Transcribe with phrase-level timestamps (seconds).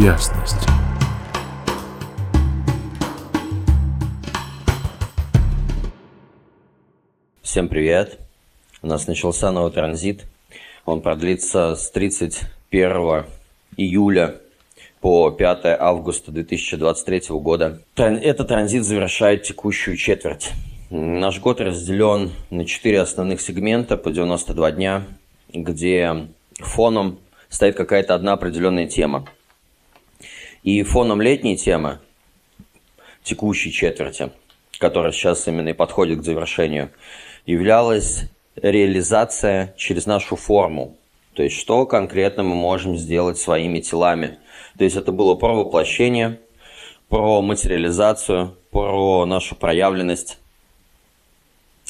[0.00, 0.56] ясность.
[7.42, 8.18] Всем привет!
[8.80, 10.24] У нас начался новый транзит.
[10.86, 13.26] Он продлится с 31
[13.76, 14.36] июля
[15.00, 17.82] по 5 августа 2023 года.
[17.96, 20.52] Этот транзит завершает текущую четверть.
[20.88, 25.02] Наш год разделен на четыре основных сегмента по 92 дня,
[25.52, 27.18] где фоном
[27.50, 29.26] стоит какая-то одна определенная тема.
[30.62, 31.98] И фоном летней темы,
[33.24, 34.30] текущей четверти,
[34.78, 36.90] которая сейчас именно и подходит к завершению,
[37.46, 40.96] являлась реализация через нашу форму.
[41.34, 44.38] То есть, что конкретно мы можем сделать своими телами.
[44.78, 46.38] То есть, это было про воплощение,
[47.08, 50.38] про материализацию, про нашу проявленность.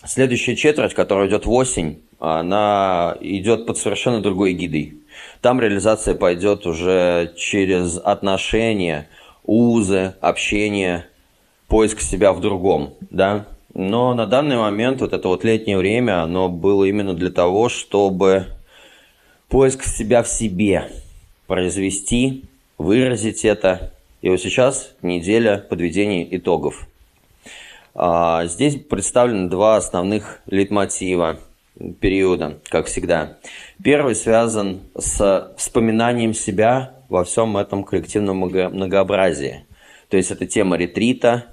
[0.05, 4.95] Следующая четверть, которая идет в осень, она идет под совершенно другой гидой.
[5.41, 9.09] Там реализация пойдет уже через отношения,
[9.45, 11.07] узы, общение,
[11.69, 13.47] поиск себя в другом, да.
[13.75, 18.47] Но на данный момент вот это вот летнее время, оно было именно для того, чтобы
[19.49, 20.91] поиск себя в себе
[21.47, 22.45] произвести,
[22.79, 23.93] выразить это.
[24.21, 26.87] И вот сейчас неделя подведения итогов.
[27.95, 31.39] А, здесь представлены два основных лейтмотива
[32.01, 33.39] периода, как всегда.
[33.83, 39.65] Первый связан с вспоминанием себя во всем этом коллективном многообразии.
[40.09, 41.47] То есть это тема ретрита,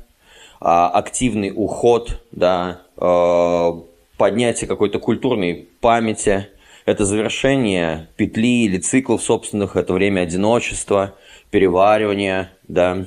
[0.59, 3.81] а, активный уход, да, а,
[4.17, 6.49] поднятие какой-то культурной памяти,
[6.85, 11.15] это завершение петли или циклов собственных, это время одиночества,
[11.51, 13.05] переваривания, да,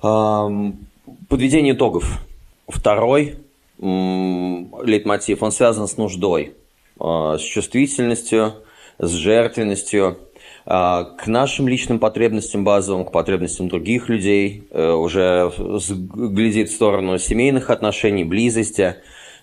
[0.00, 2.20] подведение итогов.
[2.68, 3.36] Второй
[3.80, 6.54] лейтмотив, он связан с нуждой,
[7.00, 8.54] с чувствительностью,
[8.98, 10.18] с жертвенностью,
[10.66, 17.18] а, к нашим личным потребностям базовым, к потребностям других людей, э, уже глядит в сторону
[17.18, 18.96] семейных отношений, близости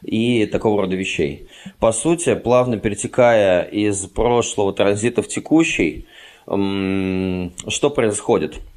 [0.03, 1.47] и такого рода вещей.
[1.79, 6.05] По сути, плавно перетекая из прошлого транзита в текущий,
[6.45, 8.59] что происходит–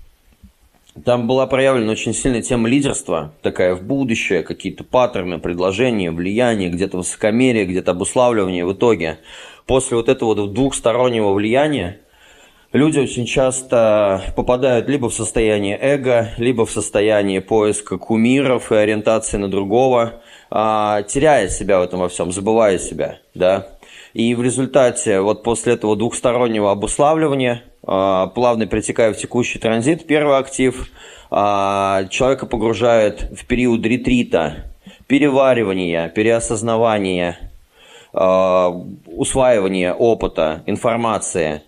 [1.04, 6.98] там была проявлена очень сильная тема лидерства, такая в будущее, какие-то паттерны, предложения, влияние, где-то
[6.98, 8.64] высокомерие, где-то обуславливание.
[8.64, 9.19] В итоге,
[9.66, 12.00] после вот этого вот двухстороннего влияния,
[12.72, 19.37] люди очень часто попадают либо в состояние эго, либо в состояние поиска кумиров и ориентации
[19.37, 23.77] на другого, а, теряя себя в этом во всем, забывая себя, да.
[24.14, 30.36] И в результате вот после этого двухстороннего обуславливания а, плавно притекая в текущий транзит, первый
[30.38, 30.88] актив
[31.30, 34.66] а, человека погружает в период ретрита,
[35.06, 37.50] переваривания, переосознавания,
[38.12, 38.70] а,
[39.06, 41.62] усваивания опыта, информации.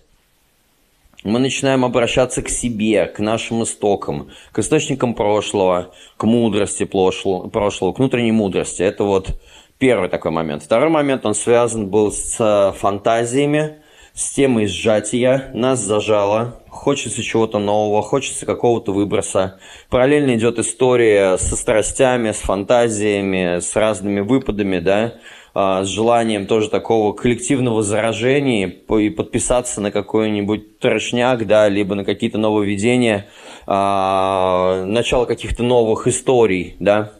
[1.23, 7.99] Мы начинаем обращаться к себе, к нашим истокам, к источникам прошлого, к мудрости прошлого, к
[7.99, 8.81] внутренней мудрости.
[8.81, 9.39] Это вот
[9.81, 10.61] первый такой момент.
[10.61, 13.81] Второй момент, он связан был с фантазиями,
[14.13, 19.59] с темой сжатия, нас зажало, хочется чего-то нового, хочется какого-то выброса.
[19.89, 25.15] Параллельно идет история со страстями, с фантазиями, с разными выпадами, да,
[25.55, 32.05] а, с желанием тоже такого коллективного заражения и подписаться на какой-нибудь трошняк, да, либо на
[32.05, 33.25] какие-то нововведения,
[33.65, 37.13] а, начало каких-то новых историй, да.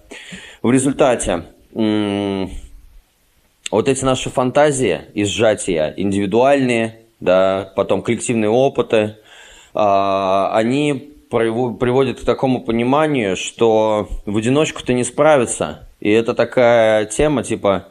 [0.61, 2.49] В результате вот
[3.87, 9.17] эти наши фантазии и сжатия, индивидуальные, да, потом коллективные опыты,
[9.73, 15.87] а, они приводят к такому пониманию, что в одиночку ты не справиться.
[16.01, 17.87] И это такая тема, типа,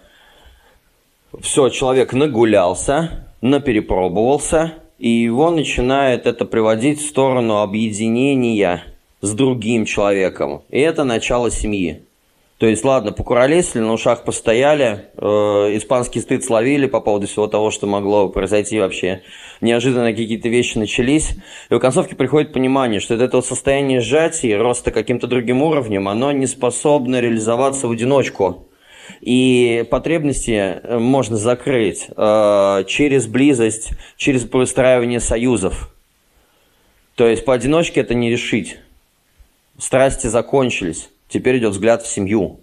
[1.40, 8.84] все, человек нагулялся, наперепробовался, и его начинает это приводить в сторону объединения
[9.22, 10.62] с другим человеком.
[10.68, 12.02] И это начало семьи.
[12.60, 15.26] То есть, ладно, покуролесили, на ушах постояли, э,
[15.78, 19.22] испанский стыд словили по поводу всего того, что могло произойти вообще.
[19.62, 21.30] Неожиданно какие-то вещи начались.
[21.70, 26.32] И в концовке приходит понимание, что это вот состояние сжатия, роста каким-то другим уровнем, оно
[26.32, 28.68] не способно реализоваться в одиночку.
[29.22, 30.50] И потребности
[30.82, 35.94] э, можно закрыть э, через близость, через выстраивание союзов.
[37.14, 38.76] То есть поодиночке это не решить.
[39.78, 41.08] Страсти закончились.
[41.30, 42.60] Теперь идет взгляд в семью,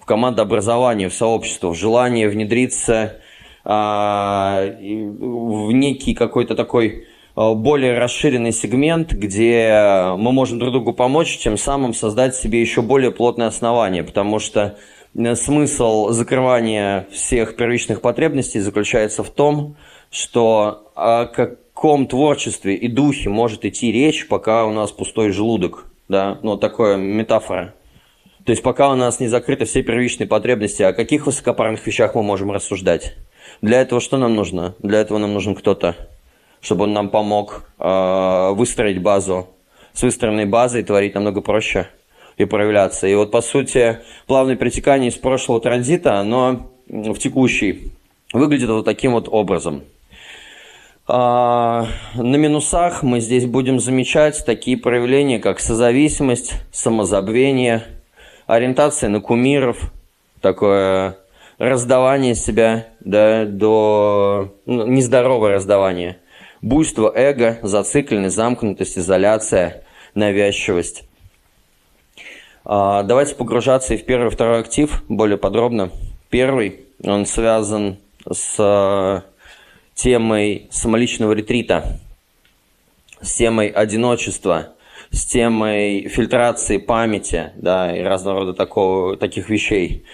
[0.00, 3.16] в командообразование, в сообщество, в желание внедриться
[3.62, 7.04] а, в некий какой-то такой
[7.34, 12.80] а, более расширенный сегмент, где мы можем друг другу помочь, тем самым создать себе еще
[12.80, 14.78] более плотное основание, потому что
[15.14, 19.76] э, смысл закрывания всех первичных потребностей заключается в том,
[20.10, 26.38] что о каком творчестве и духе может идти речь, пока у нас пустой желудок, да,
[26.42, 27.74] ну, такое метафора.
[28.46, 32.22] То есть пока у нас не закрыты все первичные потребности, о каких высокопарных вещах мы
[32.22, 33.16] можем рассуждать?
[33.60, 34.76] Для этого что нам нужно?
[34.78, 35.96] Для этого нам нужен кто-то,
[36.60, 39.48] чтобы он нам помог э, выстроить базу.
[39.94, 41.88] С выстроенной базой творить намного проще
[42.36, 43.08] и проявляться.
[43.08, 43.98] И вот, по сути,
[44.28, 47.90] плавное притекание из прошлого транзита, оно в текущий
[48.32, 49.82] выглядит вот таким вот образом.
[51.08, 57.95] А, на минусах мы здесь будем замечать такие проявления, как созависимость, самозабвение,
[58.46, 59.92] ориентация на кумиров,
[60.40, 61.16] такое
[61.58, 66.18] раздавание себя да, до ну, нездоровое раздавание,
[66.62, 69.84] буйство эго, зацикленность, замкнутость, изоляция,
[70.14, 71.04] навязчивость.
[72.64, 75.90] А, давайте погружаться и в первый и второй актив более подробно.
[76.30, 77.98] Первый, он связан
[78.30, 79.20] с э,
[79.94, 82.00] темой самоличного ретрита,
[83.20, 84.74] с темой одиночества,
[85.10, 90.04] с темой фильтрации памяти, да, и разного рода такого, таких вещей.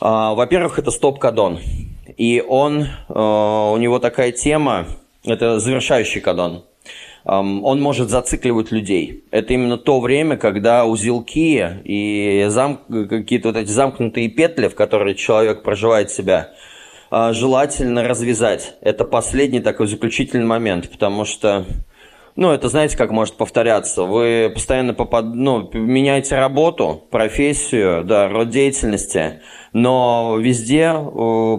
[0.00, 1.60] А, во-первых, это стоп-кадон.
[2.16, 4.86] И он, э, у него такая тема,
[5.24, 6.64] это завершающий кадон–
[7.26, 9.24] он может зацикливать людей.
[9.32, 12.80] Это именно то время, когда узелки и зам...
[12.88, 16.52] какие-то вот эти замкнутые петли, в которые человек проживает себя,
[17.10, 18.76] а, желательно развязать.
[18.80, 21.64] Это последний такой заключительный момент, потому что
[22.36, 24.02] ну, это знаете, как может повторяться.
[24.04, 25.24] Вы постоянно попад...
[25.34, 29.40] ну, меняете работу, профессию, да, род деятельности,
[29.72, 30.92] но везде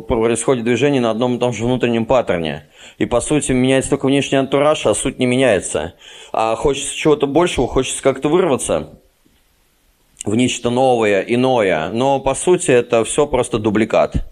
[0.08, 2.68] происходит движение на одном и том же внутреннем паттерне.
[3.00, 5.96] И, по сути, меняется только внешний антураж, а суть не меняется.
[6.32, 9.00] А хочется чего-то большего, хочется как-то вырваться
[10.26, 11.90] в нечто новое, иное.
[11.90, 14.28] Но, по сути, это все просто дубликат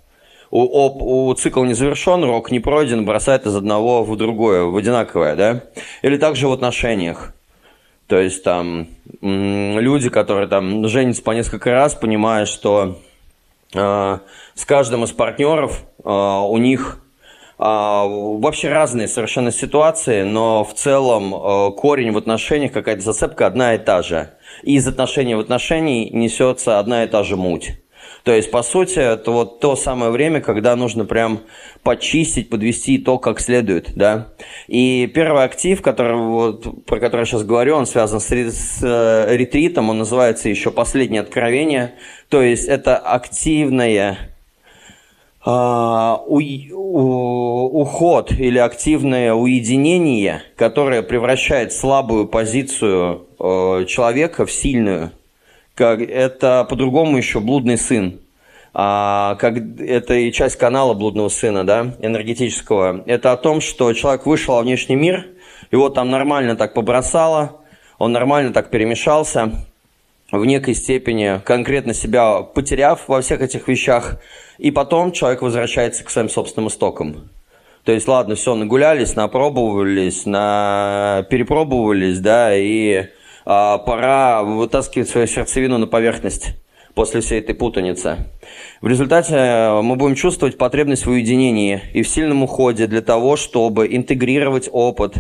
[0.52, 4.76] у, у, у цикл не завершен, рок не пройден, бросает из одного в другое, в
[4.76, 5.64] одинаковое, да?
[6.02, 7.34] Или также в отношениях.
[8.08, 8.88] То есть там
[9.22, 13.00] люди, которые там женятся по несколько раз, понимая, что
[13.74, 14.18] э,
[14.54, 17.00] с каждым из партнеров э, у них
[17.58, 23.74] э, вообще разные совершенно ситуации, но в целом э, корень в отношениях, какая-то зацепка одна
[23.74, 24.30] и та же.
[24.62, 27.72] И из отношений в отношении несется одна и та же муть.
[28.26, 31.42] То есть, по сути, это вот то самое время, когда нужно прям
[31.84, 34.30] почистить, подвести итог как следует, да.
[34.68, 39.38] И первый актив, который, вот, про который я сейчас говорю, он связан с, с э,
[39.38, 41.94] ретритом, он называется еще «Последнее откровение».
[42.30, 44.18] То есть, это активное
[45.48, 46.40] Uh, у,
[46.74, 55.12] у, уход или активное уединение, которое превращает слабую позицию uh, человека в сильную
[55.76, 58.20] как это по-другому еще блудный сын.
[58.74, 63.04] А, как это и часть канала блудного сына, да, энергетического.
[63.06, 65.28] Это о том, что человек вышел во внешний мир,
[65.72, 67.62] его там нормально так побросало,
[68.00, 69.66] он нормально так перемешался,
[70.32, 74.18] в некой степени конкретно себя потеряв во всех этих вещах,
[74.58, 77.30] и потом человек возвращается к своим собственным истокам.
[77.86, 81.26] То есть, ладно, все, нагулялись, напробовались, на...
[81.30, 83.06] перепробовались, да, и
[83.46, 86.56] а, пора вытаскивать свою сердцевину на поверхность
[86.96, 88.30] после всей этой путаницы.
[88.82, 93.36] В результате э, мы будем чувствовать потребность в уединении и в сильном уходе для того,
[93.36, 95.18] чтобы интегрировать опыт.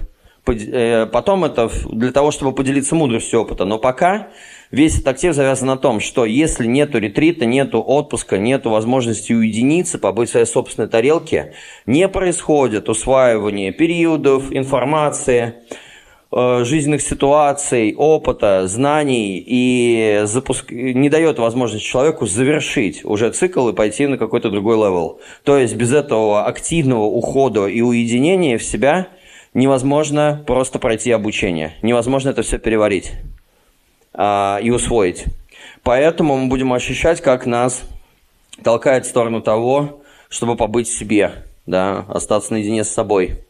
[0.47, 3.65] Э, потом это для того, чтобы поделиться мудростью опыта.
[3.65, 4.29] Но пока
[4.71, 9.99] весь этот актив завязан на том, что если нету ретрита, нету отпуска, нету возможности уединиться,
[9.99, 11.53] побыть в своей собственной тарелке,
[11.85, 15.55] не происходит усваивание периодов, информации,
[16.31, 20.71] жизненных ситуаций, опыта, знаний и запуск...
[20.71, 25.19] не дает возможность человеку завершить уже цикл и пойти на какой-то другой level.
[25.43, 29.07] То есть без этого активного ухода и уединения в себя
[29.53, 31.73] невозможно просто пройти обучение.
[31.81, 33.13] Невозможно это все переварить
[34.13, 35.25] а, и усвоить.
[35.83, 37.83] Поэтому мы будем ощущать, как нас
[38.63, 43.44] толкает в сторону того, чтобы побыть в себе, да, остаться наедине с собой.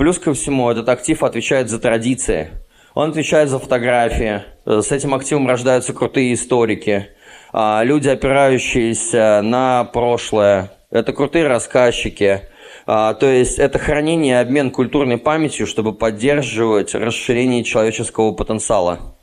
[0.00, 2.52] Плюс ко всему, этот актив отвечает за традиции.
[2.94, 4.44] Он отвечает за фотографии.
[4.64, 7.08] С этим активом рождаются крутые историки.
[7.52, 10.72] А, люди, опирающиеся на прошлое.
[10.90, 12.48] Это крутые рассказчики.
[12.86, 19.14] А, то есть это хранение и обмен культурной памятью, чтобы поддерживать расширение человеческого потенциала.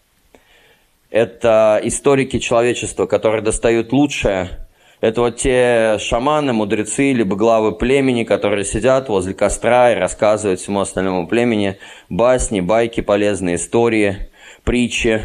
[1.10, 4.67] Это историки человечества, которые достают лучшее
[5.00, 10.80] это вот те шаманы, мудрецы, либо главы племени, которые сидят возле костра и рассказывают всему
[10.80, 11.78] остальному племени
[12.10, 14.30] басни, байки, полезные истории,
[14.64, 15.22] притчи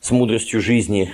[0.00, 1.12] с мудростью жизни.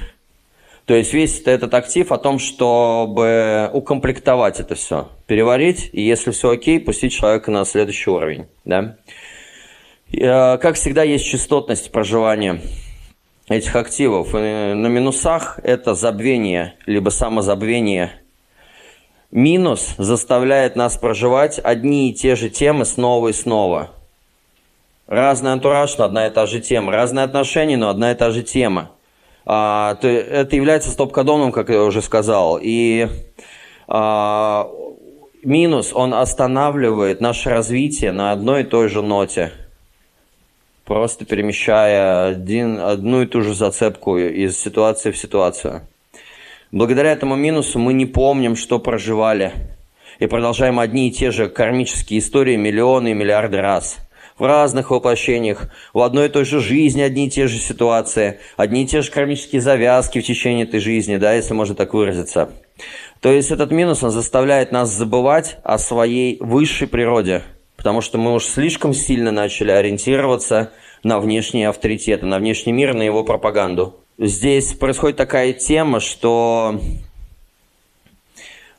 [0.84, 6.50] То есть весь этот актив о том, чтобы укомплектовать это все, переварить, и если все
[6.50, 8.46] окей, пустить человека на следующий уровень.
[8.66, 8.96] Да?
[10.12, 12.60] Э, как всегда, есть частотность проживания
[13.48, 14.32] этих активов.
[14.32, 18.12] На минусах это забвение, либо самозабвение.
[19.30, 23.90] Минус заставляет нас проживать одни и те же темы снова и снова.
[25.06, 26.92] Разный антураж, но одна и та же тема.
[26.92, 28.92] Разные отношения, но одна и та же тема.
[29.44, 32.58] А, то это является стоп-кодоном, как я уже сказал.
[32.62, 33.08] И
[33.86, 34.70] а,
[35.42, 39.52] минус, он останавливает наше развитие на одной и той же ноте.
[40.84, 45.82] Просто перемещая один, одну и ту же зацепку из ситуации в ситуацию.
[46.72, 49.52] Благодаря этому минусу мы не помним, что проживали.
[50.18, 53.98] И продолжаем одни и те же кармические истории миллионы и миллиарды раз–
[54.38, 58.82] в разных воплощениях, в одной и той же жизни одни и те же ситуации, одни
[58.82, 62.50] и те же кармические завязки в течение этой жизни, да, если можно так выразиться.
[63.20, 67.42] То есть этот минус, он заставляет нас забывать о своей высшей природе,
[67.84, 70.72] потому что мы уж слишком сильно начали ориентироваться
[71.02, 73.94] на внешние авторитеты, на внешний мир, на его пропаганду.
[74.16, 76.80] Здесь происходит такая тема, что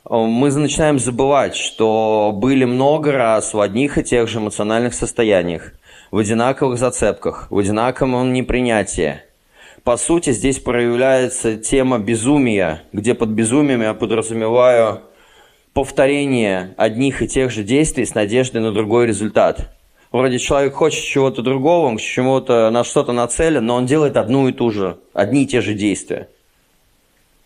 [0.08, 5.72] Э, мы начинаем забывать, что были много раз в одних и тех же эмоциональных состояниях,
[6.10, 9.20] в одинаковых зацепках, в одинаковом непринятии.
[9.82, 15.02] По сути, здесь проявляется тема безумия, где под безумием я подразумеваю
[15.76, 19.76] повторение одних и тех же действий с надеждой на другой результат.
[20.10, 24.52] Вроде человек хочет чего-то другого, он чему-то на что-то нацелен, но он делает одну и
[24.52, 26.30] ту же, одни и те же действия.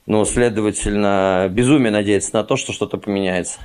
[0.07, 3.59] Ну, следовательно, безумие надеяться на то, что что-то поменяется.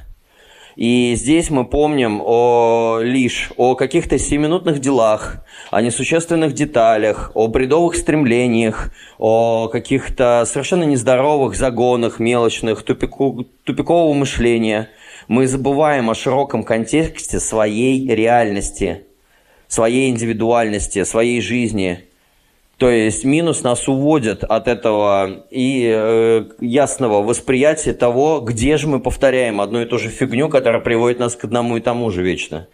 [0.76, 7.96] И здесь мы помним о, лишь о каких-то семиминутных делах, о несущественных деталях, о бредовых
[7.96, 14.90] стремлениях, о каких-то совершенно нездоровых загонах, мелочных, тупику, тупикового мышления.
[15.30, 19.04] Мы забываем о широком контексте своей реальности,
[19.68, 22.04] своей индивидуальности, своей жизни–
[22.78, 29.00] то есть минус нас уводит от этого и э, ясного восприятия того, где же мы
[29.00, 32.68] повторяем одну и ту же фигню, которая приводит нас к одному и тому же вечно.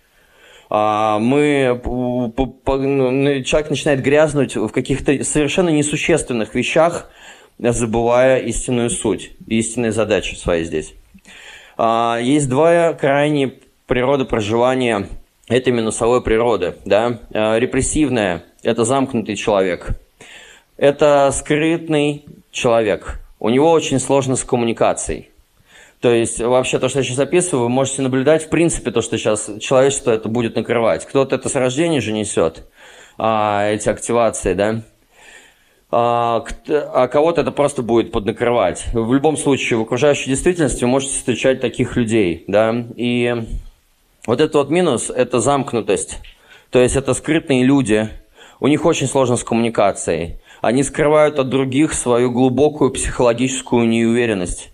[0.71, 7.11] А мы, по, ну, человек начинает грязнуть в каких-то совершенно несущественных вещах,
[7.59, 10.95] забывая истинную суть, истинные задачи свои здесь.
[11.77, 13.53] А, есть два крайние
[13.85, 15.07] природы проживания
[15.47, 16.75] этой минусовой природы.
[16.85, 17.19] Да?
[17.33, 19.99] А, репрессивная это замкнутый человек.
[20.77, 23.19] Это скрытный человек.
[23.39, 25.29] У него очень сложно с коммуникацией.
[25.99, 29.17] То есть вообще то, что я сейчас описываю, вы можете наблюдать в принципе то, что
[29.17, 31.05] сейчас человечество это будет накрывать.
[31.05, 32.67] Кто-то это с рождения же несет,
[33.19, 34.81] а, эти активации, да,
[35.91, 38.85] а, а кого-то это просто будет поднакрывать.
[38.93, 43.35] В любом случае, в окружающей действительности вы можете встречать таких людей, да, и
[44.25, 46.19] вот этот вот минус– это замкнутость.
[46.71, 48.09] То есть это скрытные люди,
[48.61, 50.37] у них очень сложно с коммуникацией.
[50.61, 54.71] Они скрывают от других свою глубокую психологическую неуверенность.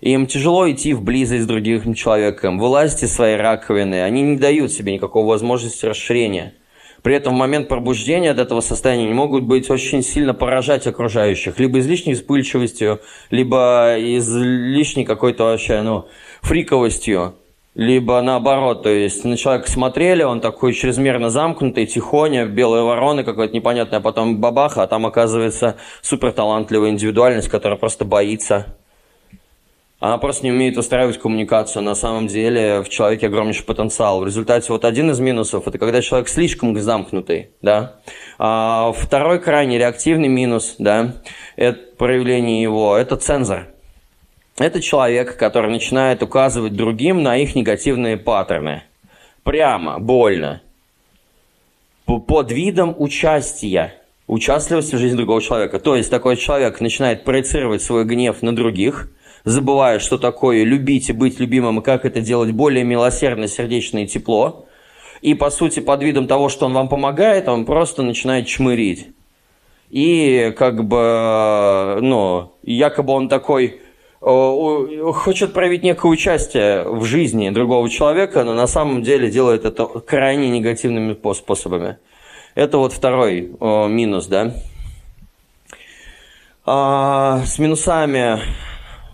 [0.00, 4.02] Им тяжело идти в близость с другим человеком, вылазить из своей раковины.
[4.02, 6.54] Они не дают себе никакой возможности расширения.
[7.02, 11.60] При этом в момент пробуждения от этого состояния они могут быть очень сильно поражать окружающих.
[11.60, 16.06] Либо излишней вспыльчивостью, либо излишней какой-то вообще, ну,
[16.42, 17.36] фриковостью
[17.78, 23.54] либо наоборот, то есть на человека смотрели, он такой чрезмерно замкнутый, тихоня, белые вороны какой-то
[23.54, 28.74] непонятный, а потом бабаха, а там оказывается супер талантливая индивидуальность, которая просто боится.
[30.00, 31.84] Она просто не умеет устраивать коммуникацию.
[31.84, 34.20] На самом деле в человеке огромнейший потенциал.
[34.20, 37.50] В результате вот один из минусов– это когда человек слишком замкнутый.
[37.62, 38.00] Да?
[38.38, 41.14] А второй крайне реактивный минус, да,
[41.54, 43.68] это проявление его– это цензор.
[44.58, 48.82] Это человек, который начинает указывать другим на их негативные паттерны.
[49.44, 50.62] Прямо, больно.
[52.06, 53.94] Под видом участия,
[54.26, 55.78] участливости в жизни другого человека.
[55.78, 59.10] То есть такой человек начинает проецировать свой гнев на других,
[59.44, 64.06] забывая, что такое любить и быть любимым, и как это делать более милосердно, сердечно и
[64.06, 64.66] тепло.
[65.20, 69.08] И, по сути, под видом того, что он вам помогает, он просто начинает чмырить.
[69.90, 73.80] И, как бы, ну, якобы он такой
[74.20, 80.50] хочет проявить некое участие в жизни другого человека, но на самом деле делает это крайне
[80.50, 81.98] негативными способами.
[82.54, 84.54] Это вот второй минус, да.
[86.66, 88.40] А, с минусами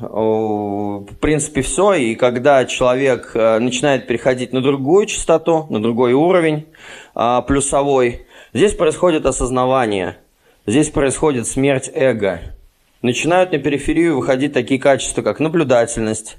[0.00, 6.66] в принципе все, и когда человек а, начинает переходить на другую частоту, на другой уровень
[7.14, 10.16] а, плюсовой, здесь происходит осознавание,
[10.66, 12.40] здесь происходит смерть эго–
[13.04, 16.38] начинают на периферию выходить такие качества, как наблюдательность,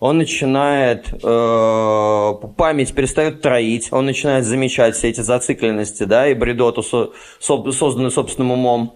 [0.00, 6.82] он начинает э, память перестает троить, он начинает замечать все эти зацикленности, да, и бредоту,
[6.82, 8.94] со, со, созданную собственным умом.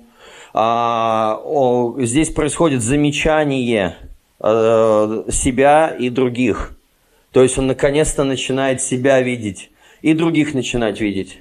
[0.54, 3.96] А, о, здесь происходит замечание
[4.40, 6.76] э, себя и других.
[7.30, 9.70] То есть он наконец-то начинает себя видеть
[10.02, 11.38] и других начинать видеть,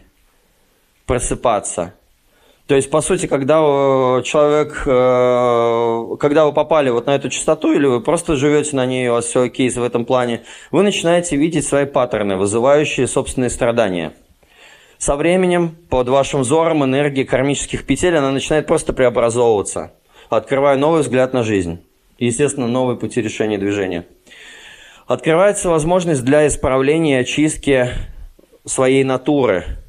[1.07, 1.93] просыпаться.
[2.67, 3.55] То есть, по сути, когда
[4.23, 9.09] человек, э, когда вы попали вот на эту частоту, или вы просто живете на ней,
[9.09, 14.13] у вас все окей в этом плане, вы начинаете видеть свои паттерны, вызывающие собственные страдания.
[14.97, 19.91] Со временем, под вашим взором, энергии кармических петель, она начинает просто преобразовываться,
[20.29, 21.83] открывая новый взгляд на жизнь.
[22.17, 24.05] естественно, новые пути решения движения.
[25.05, 27.89] Открывается возможность для исправления и очистки
[28.65, 29.65] своей натуры–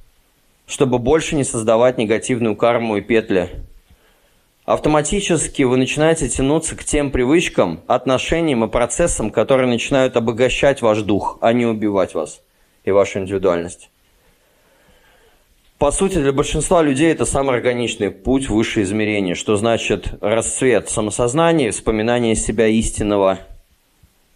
[0.66, 3.50] чтобы больше не создавать негативную карму и петли.
[4.64, 11.38] Автоматически вы начинаете тянуться к тем привычкам, отношениям и процессам, которые начинают обогащать ваш дух,
[11.42, 12.40] а не убивать вас
[12.84, 13.90] и вашу индивидуальность.
[15.76, 20.88] По сути, для большинства людей это самый органичный путь в высшее измерение, что значит расцвет
[20.88, 23.40] самосознания, вспоминание себя истинного,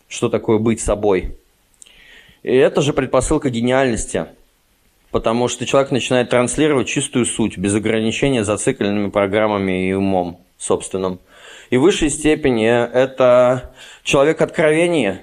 [0.09, 1.39] что такое быть собой.
[2.43, 4.27] И это же предпосылка гениальности–
[5.11, 11.21] потому что человек начинает транслировать чистую суть, без ограничения зацикленными программами и умом собственным.
[11.71, 13.73] И в высшей степени это
[14.03, 15.21] человек откровения,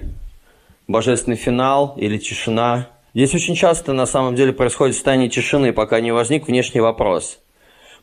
[0.88, 2.88] божественный финал или тишина.
[3.14, 7.38] Здесь очень часто на самом деле происходит состояние тишины, пока не возник внешний вопрос.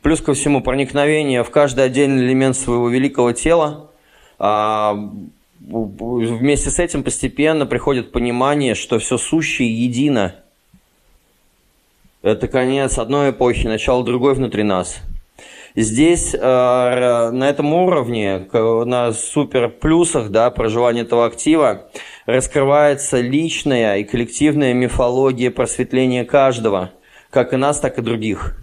[0.02, 3.90] Плюс ко всему проникновение в каждый отдельный элемент своего великого тела,
[4.38, 4.94] а,
[5.60, 10.36] вместе с этим постепенно приходит понимание, что все сущее едино–
[12.24, 14.96] это конец одной эпохи, начало другой внутри нас.
[15.76, 21.90] Здесь, э, на этом уровне, на супер плюсах да, проживания этого актива,
[22.24, 26.92] раскрывается личная и коллективная мифология просветления каждого,
[27.28, 28.56] как и нас, так и других.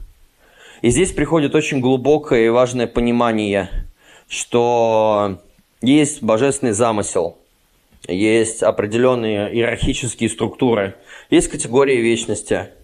[0.81, 3.69] И здесь приходит очень глубокое и важное понимание,
[4.27, 5.39] что
[5.83, 7.37] есть божественный замысел,
[8.07, 10.95] есть определенные иерархические структуры,
[11.29, 12.69] есть категории вечности–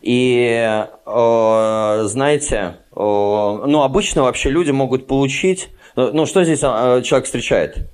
[0.00, 5.70] и, э, знаете, э, ну, обычно вообще люди могут получить...
[5.96, 7.90] Ну, что здесь э, человек встречает?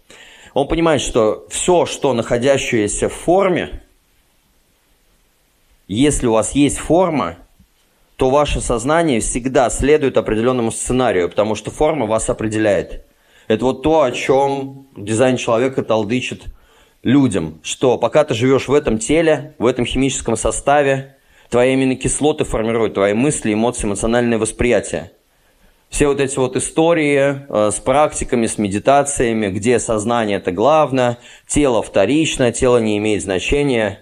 [0.52, 3.82] Он понимает, что все, что находящееся в форме,
[5.88, 7.38] если у вас есть форма,
[8.16, 13.04] то ваше сознание всегда следует определенному сценарию, потому что форма вас определяет.
[13.48, 16.44] Это вот то, о чем дизайн человека толдычит
[17.02, 21.16] людям, что пока ты живешь в этом теле, в этом химическом составе,
[21.50, 25.12] Твои аминокислоты формируют твои мысли, эмоции, эмоциональное восприятие.
[25.90, 31.82] Все вот эти вот истории э, с практиками, с медитациями, где сознание это главное, тело
[31.82, 34.00] вторично, тело не имеет значения.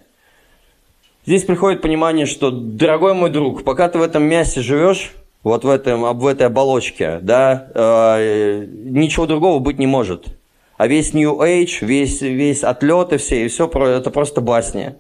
[1.27, 5.69] Здесь приходит понимание, что, дорогой мой друг, пока ты в этом мясе живешь, вот в,
[5.69, 10.39] этом, в этой оболочке, да, э, ничего другого быть не может.
[10.79, 14.97] А весь New Age, весь, весь отлеты все, и все, это просто басня.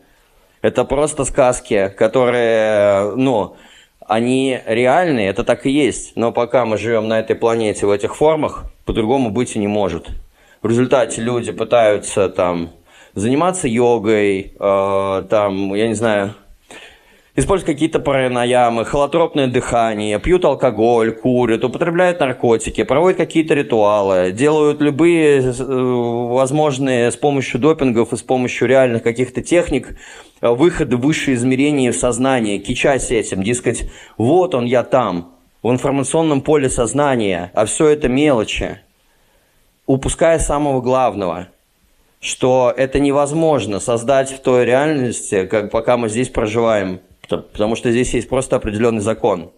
[0.62, 3.56] Это просто сказки, которые, ну,
[4.06, 6.12] они реальные, это так и есть.
[6.16, 10.08] Но пока мы живем на этой планете в этих формах, по-другому быть и не может.
[10.62, 12.70] В результате люди пытаются там
[13.14, 16.34] заниматься йогой, э, там, я не знаю,
[17.34, 25.40] используют какие-то пранаямы, холотропное дыхание, пьют алкоголь, курят, употребляют наркотики, проводят какие-то ритуалы, делают любые
[25.40, 29.96] э, возможные с помощью допингов и с помощью реальных каких-то техник
[30.40, 35.70] э, выходы в высшие измерения в сознание, кичась этим, дескать, вот он, я там, в
[35.70, 38.80] информационном поле сознания, а все это мелочи,
[39.86, 41.48] упуская самого главного–
[42.22, 47.00] что это невозможно создать в той реальности, как пока мы здесь проживаем
[47.38, 49.50] потому что здесь есть просто определенный закон.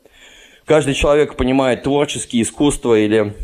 [0.64, 3.34] Каждый человек понимает творческие искусства или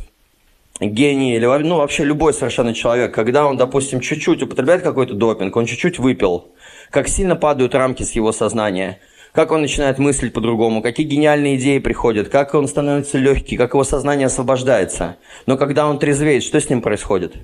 [0.80, 5.66] гений, или ну, вообще любой совершенно человек, когда он, допустим, чуть-чуть употребляет какой-то допинг, он
[5.66, 6.48] чуть-чуть выпил,
[6.90, 9.00] как сильно падают рамки с его сознания,
[9.32, 13.84] как он начинает мыслить по-другому, какие гениальные идеи приходят, как он становится легкий, как его
[13.84, 15.16] сознание освобождается.
[15.46, 17.34] Но когда он трезвеет, что с ним происходит?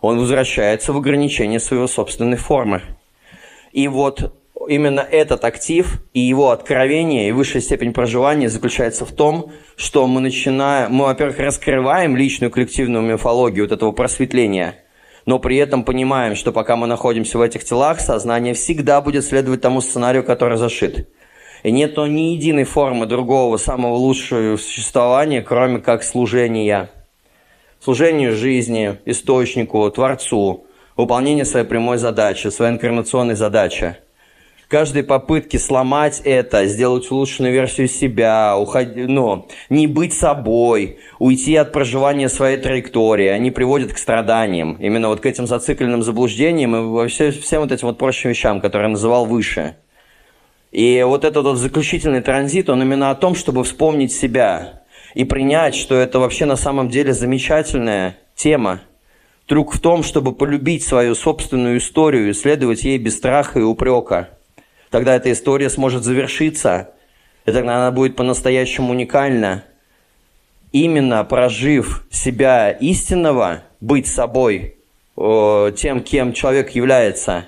[0.00, 2.80] Он возвращается в ограничение своей собственной формы.
[3.72, 4.34] И вот
[4.68, 10.20] именно этот актив и его откровение и высшая степень проживания заключается в том, что мы
[10.20, 14.76] начинаем, мы, во-первых, раскрываем личную коллективную мифологию вот этого просветления,
[15.26, 19.60] но при этом понимаем, что пока мы находимся в этих телах, сознание всегда будет следовать
[19.60, 21.08] тому сценарию, который зашит.
[21.62, 26.90] И нет ни единой формы другого, самого лучшего существования, кроме как служения.
[27.80, 30.64] служению жизни, источнику, Творцу,
[30.96, 33.96] выполнение своей прямой задачи, своей инкарнационной задачи–
[34.70, 41.72] каждой попытки сломать это, сделать улучшенную версию себя, уходи, ну, не быть собой, уйти от
[41.72, 44.74] проживания своей траектории, они приводят к страданиям.
[44.74, 48.60] Именно вот к этим зацикленным заблуждениям и во все, всем вот этим вот прочим вещам,
[48.60, 49.76] которые я называл выше.
[50.70, 55.74] И вот этот вот заключительный транзит, он именно о том, чтобы вспомнить себя и принять,
[55.74, 58.82] что это вообще на самом деле замечательная тема.
[59.48, 64.28] Трюк в том, чтобы полюбить свою собственную историю, исследовать ей без страха и упрека–
[64.90, 66.90] Тогда эта история сможет завершиться,
[67.46, 69.64] и тогда она будет по-настоящему уникальна.
[70.72, 74.76] Именно прожив себя истинного, быть собой,
[75.16, 77.46] тем, кем человек является,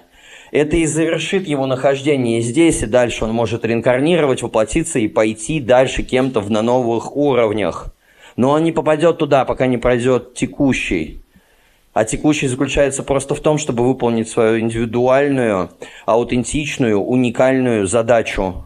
[0.50, 6.02] это и завершит его нахождение здесь, и дальше он может реинкарнировать, воплотиться и пойти дальше
[6.02, 7.94] кем-то на новых уровнях.
[8.36, 11.21] Но он не попадет туда, пока не пройдет текущий.
[11.92, 15.70] А текущий заключается просто в том, чтобы выполнить свою индивидуальную,
[16.06, 18.64] аутентичную, уникальную задачу,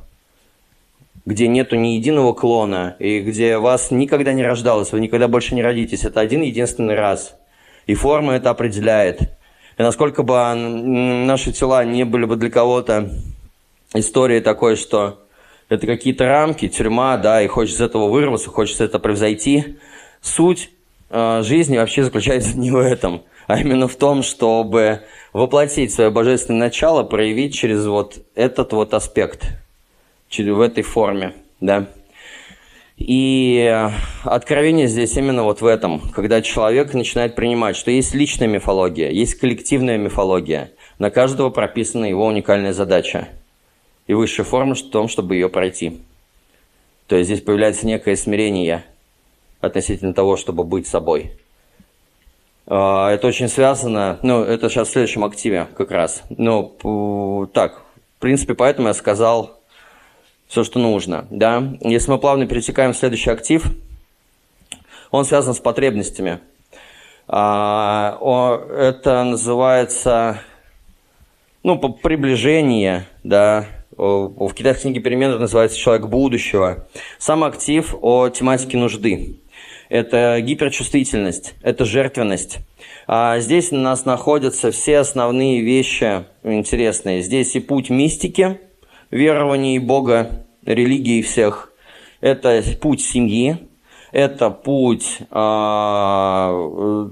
[1.25, 5.63] где нету ни единого клона, и где вас никогда не рождалось, вы никогда больше не
[5.63, 6.05] родитесь.
[6.05, 7.37] Это один единственный раз.
[7.87, 9.23] И форма это определяет.
[9.77, 13.11] И насколько бы наши тела не были бы для кого-то
[13.93, 15.21] историей такой, что
[15.69, 19.79] это какие-то рамки, тюрьма, да, и хочешь из этого вырваться, хочется это превзойти,
[20.21, 20.71] суть
[21.11, 27.05] жизни вообще заключается не в этом, а именно в том, чтобы воплотить свое божественное начало,
[27.05, 29.47] проявить через вот этот вот аспект,
[30.31, 31.87] в этой форме, да.
[32.97, 33.89] И
[34.25, 39.35] откровение здесь именно вот в этом, когда человек начинает принимать, что есть личная мифология, есть
[39.35, 43.29] коллективная мифология, на каждого прописана его уникальная задача.
[44.07, 46.01] И высшая форма в том, чтобы ее пройти.
[47.07, 48.85] То есть здесь появляется некое смирение–
[49.67, 51.33] относительно того, чтобы быть собой.
[52.67, 56.23] А, это очень связано, ну, это сейчас в следующем активе как раз.
[56.31, 57.83] Ну, так,
[58.19, 59.61] в принципе, поэтому я сказал
[60.49, 61.77] все, что нужно, да.
[61.81, 63.65] Если мы плавно перетекаем в следующий актив,
[65.11, 66.41] он связан с потребностями.
[67.29, 68.19] А,
[68.77, 70.41] это называется,
[71.63, 76.87] ну, приближение, да, в китайской книге перемен называется «Человек будущего».
[77.19, 79.41] Сам актив о тематике нужды
[79.89, 82.59] это гиперчувствительность, это жертвенность.
[83.07, 87.23] А здесь у нас находятся все основные вещи интересные.
[87.23, 88.61] Здесь и путь мистики,
[89.11, 91.73] верований Бога, религии всех.
[92.21, 93.59] Это путь семьи,
[94.13, 97.11] это путь а,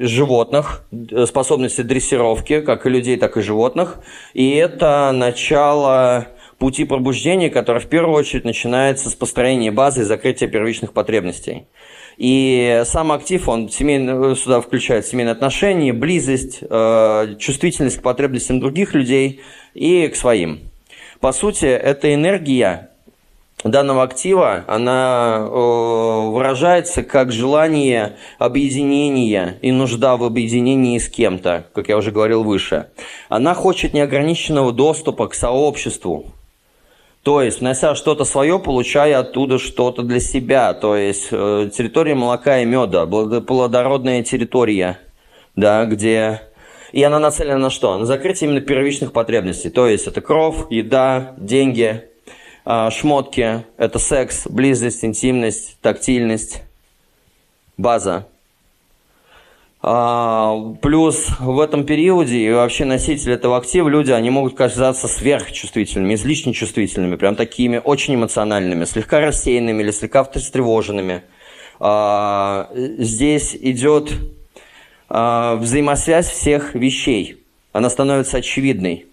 [0.00, 0.84] животных,
[1.26, 4.00] способности дрессировки, как и людей, так и животных.
[4.34, 6.28] И это начало
[6.58, 11.66] пути пробуждения, которое в первую очередь начинается с построения базы и закрытия первичных потребностей.
[12.20, 18.92] И сам актив, он семейный, сюда включает семейные отношения, близость, э, чувствительность к потребностям других
[18.92, 19.40] людей
[19.72, 20.60] и к своим.
[21.20, 22.90] По сути, эта энергия
[23.64, 31.88] данного актива, она э, выражается как желание объединения и нужда в объединении с кем-то, как
[31.88, 32.88] я уже говорил выше.
[33.30, 36.26] Она хочет неограниченного доступа к сообществу,
[37.22, 40.72] то есть, внося что-то свое, получая оттуда что-то для себя.
[40.72, 44.98] То есть, э, территория молока и меда, плодородная территория,
[45.54, 46.42] да, где...
[46.92, 47.96] И она нацелена на что?
[47.98, 49.70] На закрытие именно первичных потребностей.
[49.70, 52.04] То есть, это кровь, еда, деньги,
[52.64, 56.62] э, шмотки, это секс, близость, интимность, тактильность,
[57.76, 58.26] база.
[59.82, 66.14] А, плюс в этом периоде и вообще носители этого актива, люди, они могут казаться сверхчувствительными,
[66.14, 71.22] излишне чувствительными, прям такими очень эмоциональными, слегка рассеянными или слегка встревоженными.
[71.78, 74.12] А, здесь идет
[75.08, 77.38] а, взаимосвязь всех вещей.
[77.72, 79.06] Она становится очевидной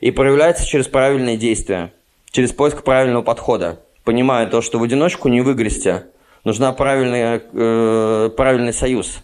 [0.00, 1.92] и проявляется через правильные действия,
[2.30, 6.02] через поиск правильного подхода, понимая то, что в одиночку не выгрести,
[6.44, 9.18] нужна правильный, э, правильный союз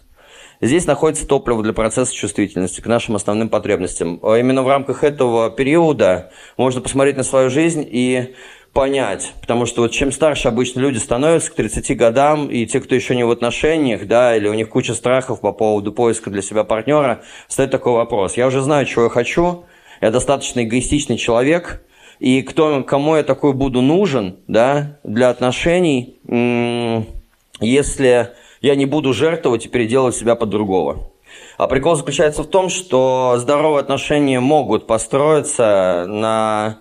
[0.61, 4.19] Здесь находится топливо для процесса чувствительности к нашим основным потребностям.
[4.21, 8.35] А именно в рамках этого периода можно посмотреть на свою жизнь и
[8.71, 12.95] понять, потому что вот чем старше обычно люди становятся к 30 годам, и те, кто
[12.95, 16.63] еще не в отношениях, да, или у них куча страхов по поводу поиска для себя
[16.63, 18.37] партнера, стоит такой вопрос.
[18.37, 19.65] Я уже знаю, чего я хочу,
[19.99, 21.81] я достаточно эгоистичный человек,
[22.19, 26.19] и кто, кому я такой буду нужен, да, для отношений,
[27.59, 28.29] если
[28.61, 31.11] я не буду жертвовать и переделывать себя под другого.
[31.57, 36.79] А прикол заключается в том, что здоровые отношения могут построиться на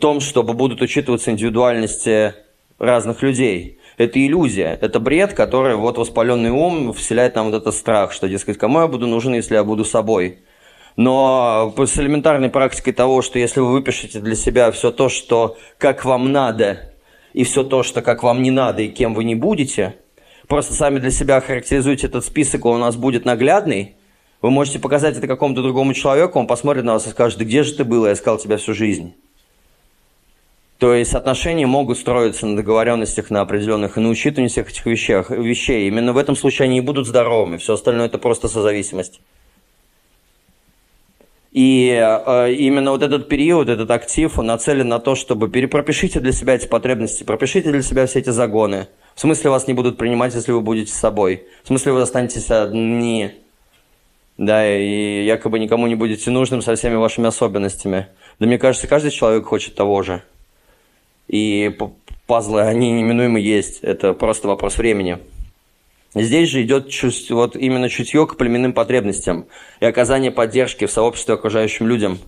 [0.00, 2.34] том, чтобы будут учитываться индивидуальности
[2.78, 3.78] разных людей.
[3.96, 8.58] Это иллюзия, это бред, который вот воспаленный ум вселяет нам вот этот страх, что, дескать,
[8.58, 10.40] кому я буду нужен, если я буду собой.
[10.96, 16.04] Но с элементарной практикой того, что если вы выпишете для себя все то, что как
[16.04, 16.92] вам надо,
[17.32, 19.96] и все то, что как вам не надо, и кем вы не будете,
[20.48, 23.96] просто сами для себя характеризуете этот список, он у нас будет наглядный,
[24.42, 27.62] вы можете показать это какому-то другому человеку, он посмотрит на вас и скажет, да где
[27.62, 29.14] же ты был, я искал тебя всю жизнь.
[30.78, 35.30] То есть отношения могут строиться на договоренностях, на определенных и на учитывании всех этих вещах,
[35.30, 35.88] вещей.
[35.88, 39.20] Именно в этом случае они и будут здоровыми, все остальное это просто созависимость.
[41.52, 46.32] И э, именно вот этот период, этот актив, он нацелен на то, чтобы перепропишите для
[46.32, 48.88] себя эти потребности, пропишите для себя все эти загоны.
[49.16, 51.44] В смысле вас не будут принимать, если вы будете с собой.
[51.64, 53.30] В смысле вы останетесь одни.
[54.36, 58.08] Да, и якобы никому не будете нужным со всеми вашими особенностями.
[58.38, 60.22] Да мне кажется, каждый человек хочет того же.
[61.28, 61.74] И
[62.26, 63.78] пазлы, они неминуемо есть.
[63.80, 65.18] Это просто вопрос времени.
[66.14, 69.46] Здесь же идет чувств, вот именно чутье к племенным потребностям
[69.80, 72.18] и оказание поддержки в сообществе окружающим людям.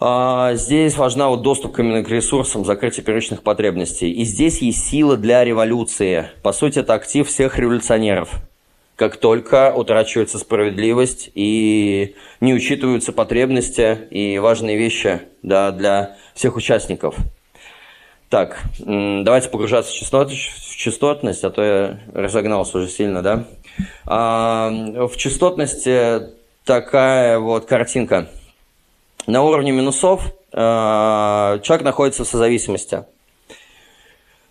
[0.00, 4.10] А, здесь важна вот доступ именно к ресурсам, закрытие первичных потребностей.
[4.10, 6.30] И здесь есть сила для революции.
[6.42, 8.30] По сути, это актив всех революционеров.
[8.96, 17.14] Как только утрачивается справедливость и не учитываются потребности и важные вещи да, для всех участников–
[18.30, 23.44] так, давайте погружаться в, частот, в частотность, а то я разогнался уже сильно, да?
[24.06, 26.28] А, в частотности
[26.64, 28.28] такая вот картинка.
[29.26, 33.04] На уровне минусов а, человек находится в созависимости.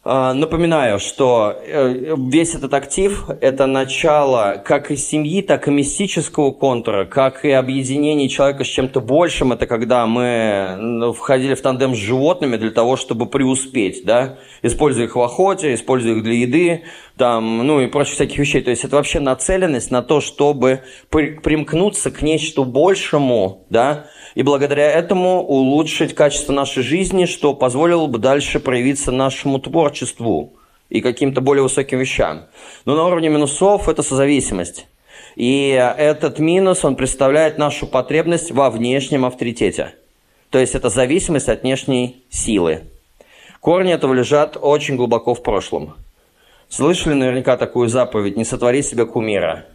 [0.02, 6.52] А, напоминаю, что э, весь этот актив– это начало как и семьи, так и мистического
[6.52, 9.52] контура, как и объединение человека с чем-то большим.
[9.52, 14.38] Это когда мы входили в тандем с животными для того, чтобы преуспеть, да?
[14.62, 16.84] используя их в охоте, используя их для еды,
[17.18, 18.62] там, ну и прочих всяких вещей.
[18.62, 24.92] То есть это вообще нацеленность на то, чтобы примкнуться к нечто большему, да, и благодаря
[24.92, 30.54] этому улучшить качество нашей жизни, что позволило бы дальше проявиться нашему творчеству
[30.90, 32.46] и каким-то более высоким вещам.
[32.86, 34.88] Но на уровне минусов это созависимость.
[35.36, 39.94] И этот минус, он представляет нашу потребность во внешнем авторитете.
[40.50, 42.82] То есть это зависимость от внешней силы.
[43.62, 45.96] Корни этого лежат очень глубоко в прошлом.
[46.70, 49.66] Слышали наверняка такую заповедь «Не сотвори себе кумира».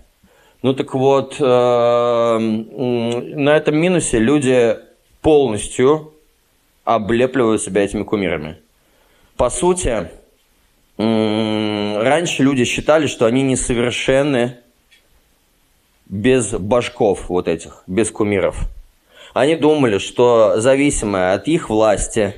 [0.64, 4.78] Ну так вот, э, на этом минусе люди
[5.20, 6.14] полностью
[6.84, 8.56] облепливают себя этими кумирами.
[9.36, 10.08] По сути,
[10.96, 14.56] раньше люди считали, что они несовершенны
[16.06, 18.56] без башков вот этих, без кумиров.
[19.34, 22.36] Они думали, что зависимое от их власти,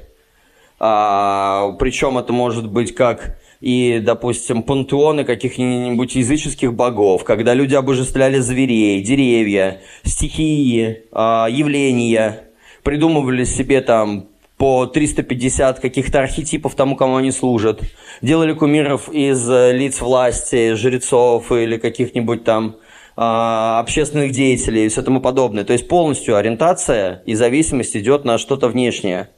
[0.80, 8.38] а, причем это может быть как и, допустим, пантеоны каких-нибудь языческих богов, когда люди обожествляли
[8.38, 12.44] зверей, деревья, стихии, а, явления,
[12.82, 17.80] придумывали себе там по 350 каких-то архетипов тому, кому они служат,
[18.22, 22.76] делали кумиров из э, лиц власти, жрецов или каких-нибудь там
[23.16, 25.64] а, общественных деятелей и все тому подобное.
[25.64, 29.28] То есть полностью ориентация и зависимость идет на что-то внешнее.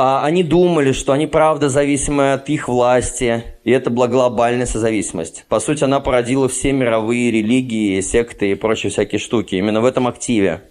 [0.00, 5.44] А, они думали, что они правда зависимы от их власти, и это была глобальная созависимость.
[5.48, 10.06] По сути, она породила все мировые религии, секты и прочие всякие штуки, именно в этом
[10.06, 10.62] активе.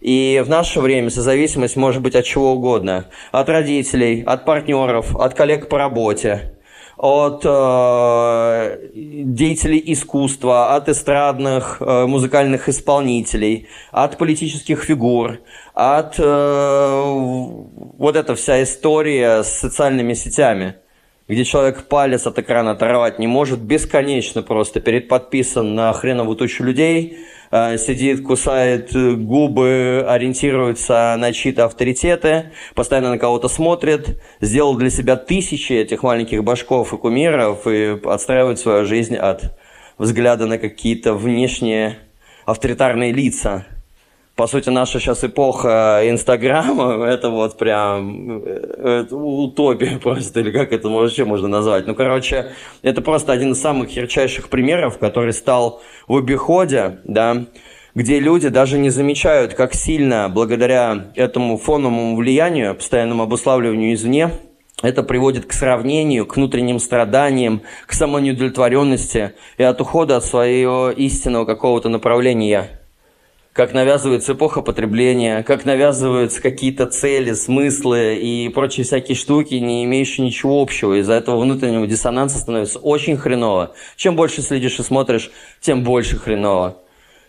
[0.00, 3.06] И в наше время созависимость может быть от чего угодно.
[3.32, 6.52] От родителей, от партнеров, от коллег по работе,
[6.98, 15.38] от э, деятелей искусства, от эстрадных э, музыкальных исполнителей, от политических фигур,
[15.74, 17.02] от э,
[17.98, 20.74] вот эта вся история с социальными сетями,
[21.28, 26.64] где человек палец от экрана оторвать не может, бесконечно просто перед подписан на хреновую тучу
[26.64, 27.18] людей–
[27.50, 35.72] сидит, кусает губы, ориентируется на чьи-то авторитеты, постоянно на кого-то смотрит, сделал для себя тысячи
[35.72, 39.56] этих маленьких башков и кумиров и отстраивает свою жизнь от
[39.96, 41.98] взгляда на какие-то внешние
[42.44, 43.66] авторитарные лица–
[44.38, 50.72] по сути, наша сейчас эпоха Инстаграма, это вот прям э, это утопия просто, или как
[50.72, 51.88] это вообще можно назвать.
[51.88, 57.46] Ну, короче, это просто один из самых ярчайших примеров, который стал в обиходе, да,
[57.96, 64.30] где люди даже не замечают, как сильно благодаря этому фоновому влиянию, постоянному обуславливанию извне,
[64.82, 71.44] это приводит к сравнению, к внутренним страданиям, к самонеудовлетворенности и от ухода от своего истинного
[71.44, 72.77] какого-то направления
[73.58, 80.24] как навязывается эпоха потребления, как навязываются какие-то цели, смыслы и прочие всякие штуки, не имеющие
[80.24, 80.94] ничего общего.
[81.00, 83.72] Из-за этого внутреннего диссонанса становится очень хреново.
[83.96, 86.76] Чем больше следишь и смотришь, тем больше хреново.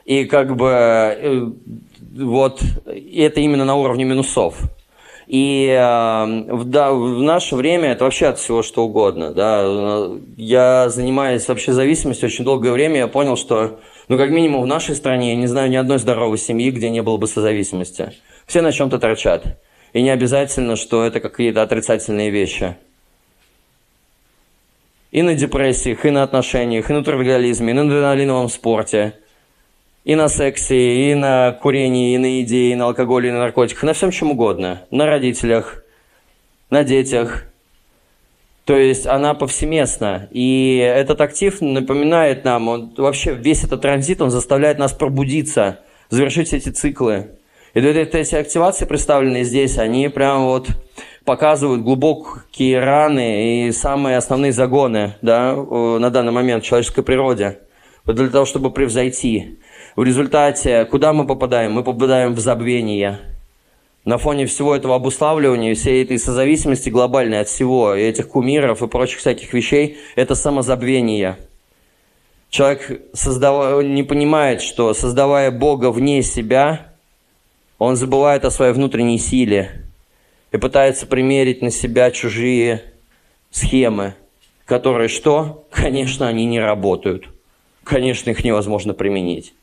[0.05, 1.47] И как бы э,
[2.15, 4.59] вот это именно на уровне минусов.
[5.25, 9.31] И э, в, да, в наше время это вообще от всего что угодно.
[9.33, 10.11] Да.
[10.37, 14.95] Я занимаюсь вообще зависимостью очень долгое время, я понял, что, ну, как минимум в нашей
[14.95, 18.11] стране, я не знаю ни одной здоровой семьи, где не было бы созависимости.
[18.45, 19.57] Все на чем-то торчат.
[19.93, 22.75] И не обязательно, что это какие-то отрицательные вещи.
[25.11, 29.13] И на депрессиях, и на отношениях, и на трудоголизме, и на адреналиновом спорте–
[30.09, 33.83] и на сексе, и на курении, и на еде, и на алкоголе, и на наркотиках,
[33.83, 34.81] на всем чем угодно.
[34.91, 35.83] На родителях,
[36.69, 37.45] на детях.
[38.69, 40.27] То есть она повсеместна.
[40.29, 45.79] И этот актив напоминает нам, он, вообще весь этот транзит, он заставляет нас пробудиться,
[46.11, 47.31] завершить эти циклы.
[47.73, 50.67] И эти активации, представленные здесь, они прям вот
[51.25, 57.61] показывают глубокие раны и самые основные загоны да, на данный момент в человеческой природе.
[58.05, 59.57] Вот для того, чтобы превзойти.
[59.95, 61.71] В результате куда мы попадаем?
[61.71, 63.19] Мы попадаем в забвение.
[64.05, 68.87] На фоне всего этого обуславливания, всей этой созависимости глобальной от всего, и этих кумиров и
[68.87, 71.37] прочих всяких вещей, это самозабвение.
[72.49, 73.83] Человек создав...
[73.83, 76.93] не понимает, что создавая Бога вне себя,
[77.77, 79.85] он забывает о своей внутренней силе
[80.51, 82.83] и пытается примерить на себя чужие
[83.51, 84.15] схемы,
[84.65, 85.67] которые что?
[85.71, 87.27] Конечно, они не работают.
[87.83, 89.53] Конечно, их невозможно применить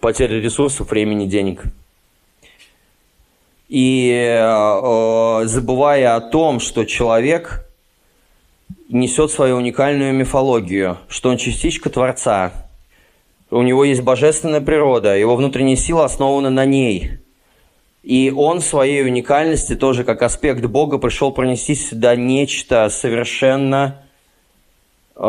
[0.00, 1.64] потеря ресурсов, времени, денег.
[3.68, 7.66] И э, забывая о том, что человек
[8.88, 12.52] несет свою уникальную мифологию, что он частичка Творца,
[13.50, 17.18] у него есть божественная природа, его внутренняя сила основана на ней.
[18.02, 24.02] И он в своей уникальности тоже как аспект Бога пришел пронести сюда нечто совершенно
[25.16, 25.22] э,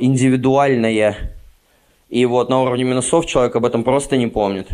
[0.00, 1.34] индивидуальное,
[2.10, 4.68] и вот на уровне минусов человек об этом просто не помнит.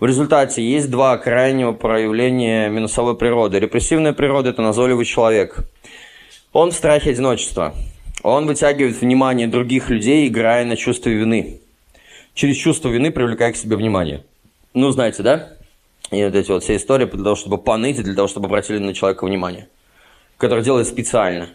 [0.00, 3.58] В результате есть два крайнего проявления минусовой природы.
[3.58, 5.58] Репрессивная природа– это назойливый человек.
[6.52, 7.74] Он в страхе одиночества.
[8.22, 11.60] Он вытягивает внимание других людей, играя на чувство вины.
[12.34, 14.24] Через чувство вины привлекая к себе внимание.
[14.72, 15.48] Ну, знаете, да?
[16.12, 18.94] И вот эти вот все истории для того, чтобы поныть, для того, чтобы обратили на
[18.94, 19.68] человека внимание.
[20.36, 21.48] Который делает специально.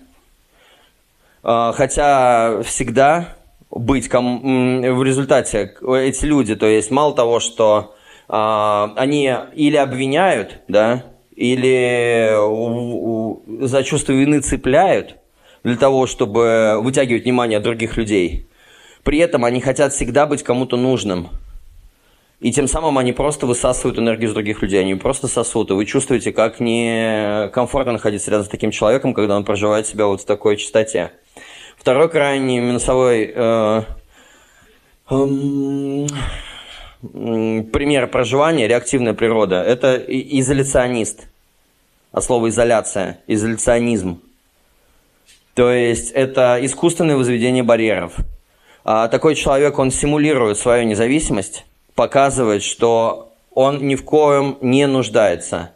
[1.44, 3.38] А, хотя всегда
[3.72, 4.82] быть ком...
[4.82, 7.96] в результате эти люди, то есть мало того, что
[8.36, 11.04] а, они или обвиняют, да,
[11.36, 12.34] или
[13.63, 15.17] за чувство вины цепляют
[15.63, 18.48] для того, чтобы вытягивать внимание других людей.
[19.04, 21.30] При этом они хотят всегда быть кому-то нужным.
[22.39, 25.69] И тем самым они просто высасывают энергию из других людей, они просто сосут.
[25.69, 30.22] И вы чувствуете, как некомфортно находиться рядом с таким человеком, когда он проживает себя вот
[30.22, 31.12] в такой чистоте.
[31.78, 33.84] Второй крайний минусовой э,
[35.12, 36.08] э,
[37.12, 41.28] пример проживания, реактивная природа, это изоляционист.
[42.12, 44.22] От слова изоляция, изоляционизм.
[45.56, 48.16] То есть это искусственное возведение барьеров.
[48.86, 55.72] А такой человек, он симулирует свою независимость, показывает, что он ни в коем не нуждается.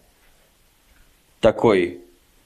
[1.40, 2.02] Такой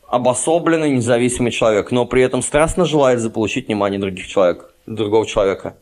[0.08, 5.76] обособленный, независимый человек, но при этом страстно желает заполучить внимание других человек, другого человека.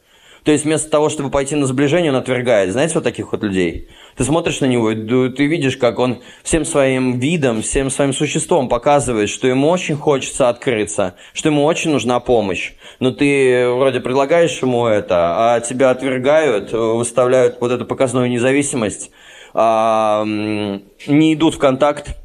[0.43, 2.71] То есть вместо того, чтобы пойти на сближение, он отвергает.
[2.71, 3.89] Знаете вот таких вот людей?
[4.15, 9.30] Ты смотришь на него, ты видишь, как он всем своим видом, всем своим существом показывает,
[9.30, 12.73] что ему очень хочется открыться, что ему очень нужна помощь.
[12.99, 19.12] Но ты вроде предлагаешь ему это, а тебя отвергают, выставляют вот эту показную независимость,
[19.54, 22.15] а, не идут в контакт,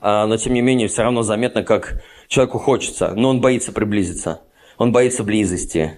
[0.00, 4.42] а, но тем не менее все равно заметно, как человеку хочется, но он боится приблизиться,
[4.76, 5.94] он боится близости,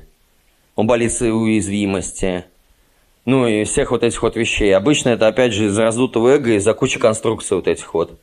[0.80, 2.46] он боится уязвимости,
[3.26, 4.74] ну и всех вот этих вот вещей.
[4.74, 8.18] Обычно это опять же из-за раздутого эго, из-за кучи конструкций вот этих вот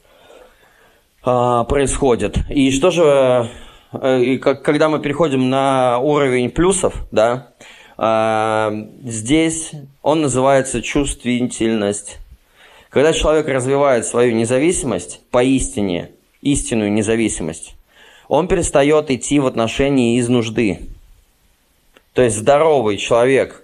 [1.23, 2.39] а, происходит.
[2.49, 3.51] И что же,
[3.93, 7.49] э, и как, когда мы переходим на уровень плюсов, да,
[7.95, 12.17] а, здесь он называется чувствительность.
[12.89, 16.09] Когда человек развивает свою независимость, поистине,
[16.41, 17.75] истинную независимость,
[18.27, 20.87] он перестает идти в отношении из нужды.
[22.17, 23.63] То есть здоровый человек,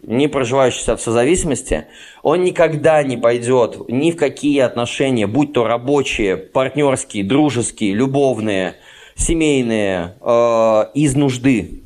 [0.00, 1.88] не проживающийся в созависимости,
[2.22, 8.76] он никогда не пойдет ни в какие отношения, будь то рабочие, партнерские, дружеские, любовные,
[9.14, 11.82] семейные, э, из нужды.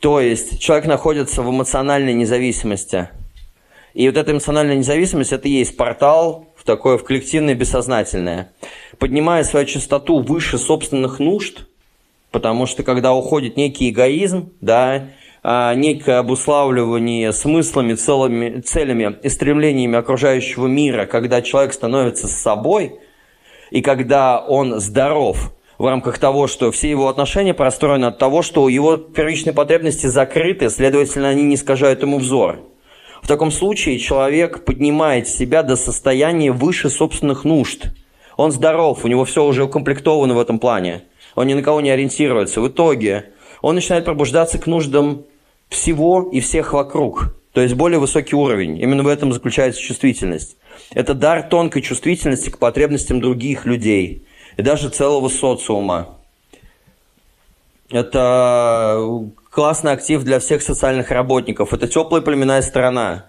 [0.00, 3.08] То есть человек находится в эмоциональной независимости.
[3.94, 8.52] И вот эта эмоциональная независимость, это и есть портал в такое, в коллективное бессознательное.
[8.98, 11.67] Поднимая свою частоту выше собственных нужд,
[12.30, 15.08] потому что когда уходит некий эгоизм, да,
[15.42, 23.00] а, некое обуславливание смыслами, целыми, целями и стремлениями окружающего мира, когда человек становится с собой,
[23.70, 28.68] и когда он здоров в рамках того, что все его отношения простроены от того, что
[28.68, 32.60] его первичные потребности закрыты, следовательно, они не искажают ему взор.
[33.22, 37.86] В таком случае человек поднимает себя до состояния выше собственных нужд.
[38.36, 41.02] Он здоров, у него все уже укомплектовано в этом плане.
[41.38, 42.60] Он ни на кого не ориентируется.
[42.60, 43.26] В итоге
[43.62, 45.22] он начинает пробуждаться к нуждам
[45.68, 47.32] всего и всех вокруг.
[47.52, 48.80] То есть более высокий уровень.
[48.80, 50.56] Именно в этом заключается чувствительность.
[50.90, 54.26] Это дар тонкой чувствительности к потребностям других людей
[54.56, 56.16] и даже целого социума.
[57.88, 59.00] Это
[59.48, 61.72] классный актив для всех социальных работников.
[61.72, 63.26] Это теплая племенная страна,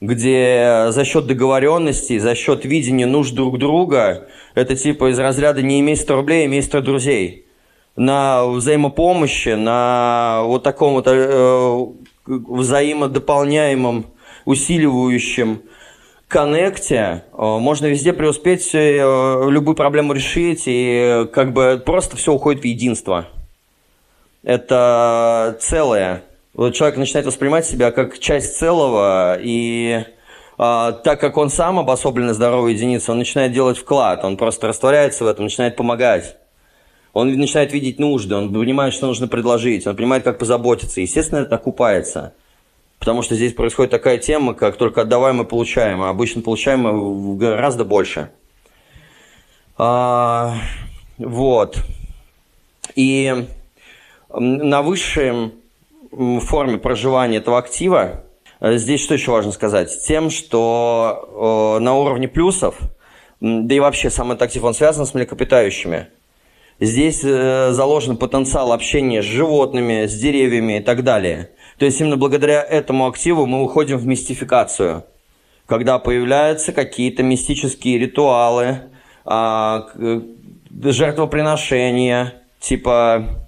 [0.00, 5.80] где за счет договоренностей, за счет видения нужд друг друга, это типа из разряда не
[5.80, 7.46] имей 100 рублей, имей 100 друзей
[7.96, 11.86] на взаимопомощи, на вот таком вот э,
[12.26, 14.06] взаимодополняемом,
[14.44, 15.62] усиливающем
[16.28, 22.62] коннекте э, можно везде преуспеть, э, любую проблему решить, и как бы просто все уходит
[22.62, 23.28] в единство.
[24.42, 26.22] Это целое.
[26.56, 30.04] Вот человек начинает воспринимать себя как часть целого, и
[30.56, 35.24] а, так как он сам обособленная здоровая единица, он начинает делать вклад, он просто растворяется
[35.24, 36.38] в этом, начинает помогать.
[37.12, 41.02] Он начинает видеть нужды, он понимает, что нужно предложить, он понимает, как позаботиться.
[41.02, 42.32] Естественно, это окупается.
[42.98, 47.84] Потому что здесь происходит такая тема, как только отдаваем и получаем, а обычно получаем гораздо
[47.84, 48.30] больше.
[49.76, 50.54] А,
[51.18, 51.76] вот.
[52.94, 53.46] И
[54.30, 55.52] на высшей
[56.40, 58.24] форме проживания этого актива,
[58.60, 60.04] э, здесь что еще важно сказать?
[60.06, 62.78] Тем, что на уровне плюсов,
[63.40, 66.08] да и вообще сам этот актив, он связан с млекопитающими–
[66.78, 71.50] Здесь э, заложен потенциал общения с животными, с деревьями и так далее.
[71.78, 75.04] То есть именно благодаря этому активу мы уходим в мистификацию,
[75.64, 78.80] когда появляются какие-то мистические ритуалы,
[79.24, 79.88] а,
[80.70, 83.45] жертвоприношения, типа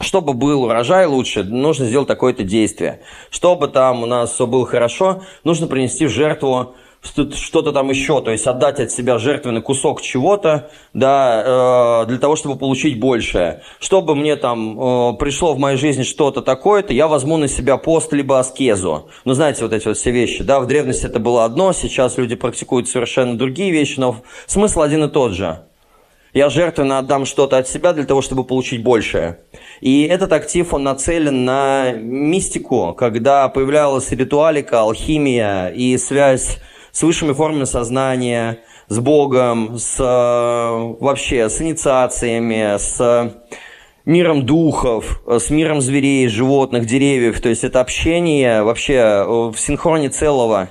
[0.00, 3.00] чтобы был урожай лучше, нужно сделать такое-то действие.
[3.30, 8.30] Чтобы там у нас все было хорошо, нужно принести в жертву что-то там еще, то
[8.30, 13.62] есть отдать от себя жертвенный кусок чего-то, да, э, для того, чтобы получить большее.
[13.78, 18.12] Чтобы мне там э, пришло в моей жизни что-то такое-то, я возьму на себя пост
[18.12, 19.08] либо аскезу.
[19.24, 22.36] Ну, знаете, вот эти вот все вещи, да, в древности это было одно, сейчас люди
[22.36, 25.60] практикуют совершенно другие вещи, но смысл один и тот же.
[26.32, 29.40] Я жертвенно отдам что-то от себя для того, чтобы получить большее.
[29.80, 36.58] И этот актив, он нацелен на мистику, когда появлялась ритуалика, алхимия и связь
[36.92, 38.58] с высшими формами сознания,
[38.88, 43.34] с Богом, с э, вообще с инициациями, с
[44.04, 47.40] миром духов, с миром зверей, животных, деревьев.
[47.40, 50.70] То есть это общение вообще э, в синхроне целого.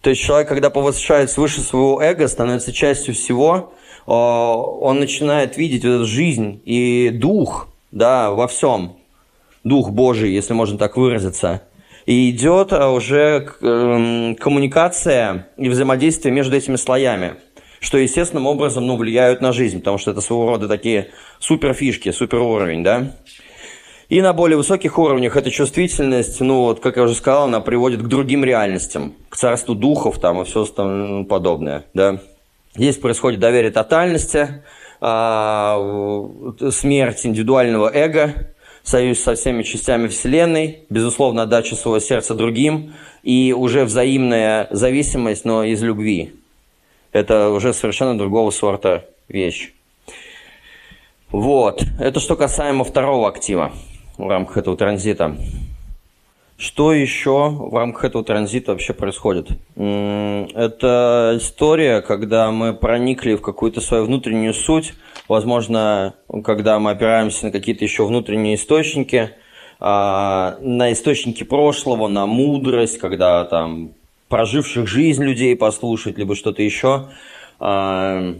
[0.00, 3.72] То есть человек, когда повышает свыше своего эго, становится частью всего,
[4.06, 8.96] он начинает видеть вот эту жизнь и дух да, во всем.
[9.64, 11.62] Дух Божий, если можно так выразиться–
[12.06, 17.34] и идет а, уже эм, коммуникация и взаимодействие между этими слоями,
[17.80, 21.08] что естественным образом ну, влияют на жизнь, потому что это своего рода такие
[21.40, 23.16] суперфишки, суперуровень, да.
[24.08, 28.02] И на более высоких уровнях эта чувствительность, ну вот, как я уже сказал, она приводит
[28.02, 32.20] к другим реальностям, к царству духов там и все остальное подобное, да.
[32.76, 34.62] Здесь происходит доверие тотальности,
[35.00, 35.78] а,
[36.70, 38.52] смерть индивидуального эго,
[38.82, 45.64] союз со всеми частями Вселенной, безусловно, отдача своего сердца другим и уже взаимная зависимость, но
[45.64, 46.34] из любви.
[47.12, 49.72] Это уже совершенно другого сорта вещь.
[51.30, 51.82] Вот.
[51.98, 53.72] Это что касаемо второго актива
[54.18, 55.36] в рамках этого транзита.
[56.58, 59.48] Что еще в рамках этого транзита вообще происходит?
[59.76, 64.94] Это история, когда мы проникли в какую-то свою внутреннюю суть,
[65.28, 69.32] возможно, когда мы опираемся на какие-то еще внутренние источники,
[69.78, 73.90] а, на источники прошлого, на мудрость, когда там
[74.28, 77.08] проживших жизнь людей послушать, либо что-то еще.
[77.60, 78.34] А,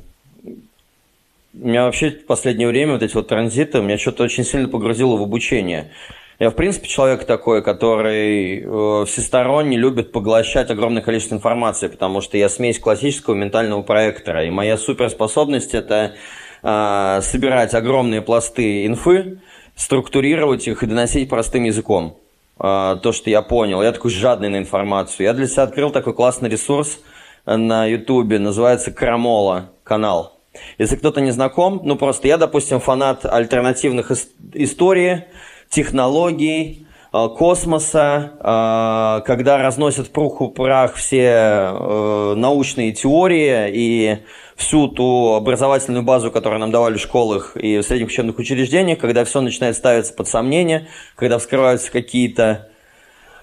[1.53, 5.23] меня вообще в последнее время вот эти вот транзиты, меня что-то очень сильно погрузило в
[5.23, 5.91] обучение.
[6.39, 12.37] Я, в принципе, человек такой, который э, всесторонне любит поглощать огромное количество информации, потому что
[12.37, 14.45] я смесь классического ментального проектора.
[14.45, 16.15] И моя суперспособность– это
[16.63, 19.41] э, собирать огромные пласты инфы
[19.77, 22.19] структурировать их и доносить простым языком.
[22.59, 23.83] А, то, что я понял.
[23.83, 25.27] Я такой жадный на информацию.
[25.27, 27.01] Я для себя открыл такой классный ресурс
[27.45, 30.41] на Ютубе, называется Крамола канал.
[30.79, 34.11] Если кто-то не знаком, ну просто я, допустим, фанат альтернативных
[34.55, 35.25] историй,
[35.69, 44.19] технологий, а, космоса, а, когда разносят в прух прах все э, научные теории и
[44.57, 49.25] всю ту образовательную базу, которую нам давали в школах и в средних учебных учреждениях, когда
[49.25, 52.69] все начинает ставиться под сомнение, когда вскрываются какие-то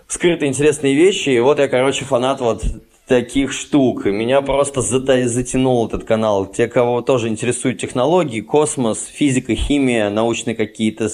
[0.07, 1.29] скрытые интересные вещи.
[1.29, 2.63] И вот я, короче, фанат вот
[3.07, 4.05] таких штук.
[4.05, 6.45] Меня просто затянул этот канал.
[6.45, 11.09] Те, кого тоже интересуют технологии, космос, физика, химия, научные какие-то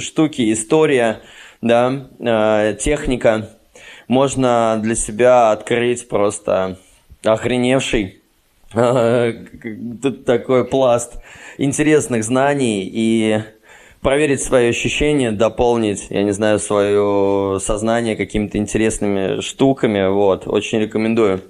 [0.00, 1.20] штуки, история,
[1.62, 3.50] да, э, техника,
[4.08, 6.78] можно для себя открыть просто
[7.22, 8.20] охреневший
[8.72, 11.18] Тут такой пласт
[11.58, 13.42] интересных знаний и
[14.00, 21.42] проверить свои ощущения, дополнить, я не знаю, свое сознание какими-то интересными штуками, вот, очень рекомендую.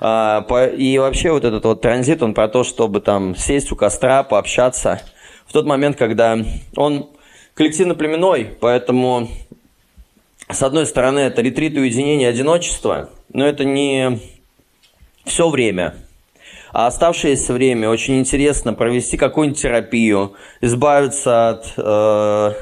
[0.00, 0.44] А,
[0.76, 5.00] и вообще вот этот вот транзит, он про то, чтобы там сесть у костра, пообщаться
[5.46, 6.38] в тот момент, когда
[6.76, 7.08] он
[7.54, 9.28] коллективно-племенной, поэтому
[10.48, 14.18] с одной стороны это ретрит уединения одиночества, но это не
[15.24, 15.94] все время–
[16.72, 22.52] а оставшееся время очень интересно провести какую-нибудь терапию, избавиться от э,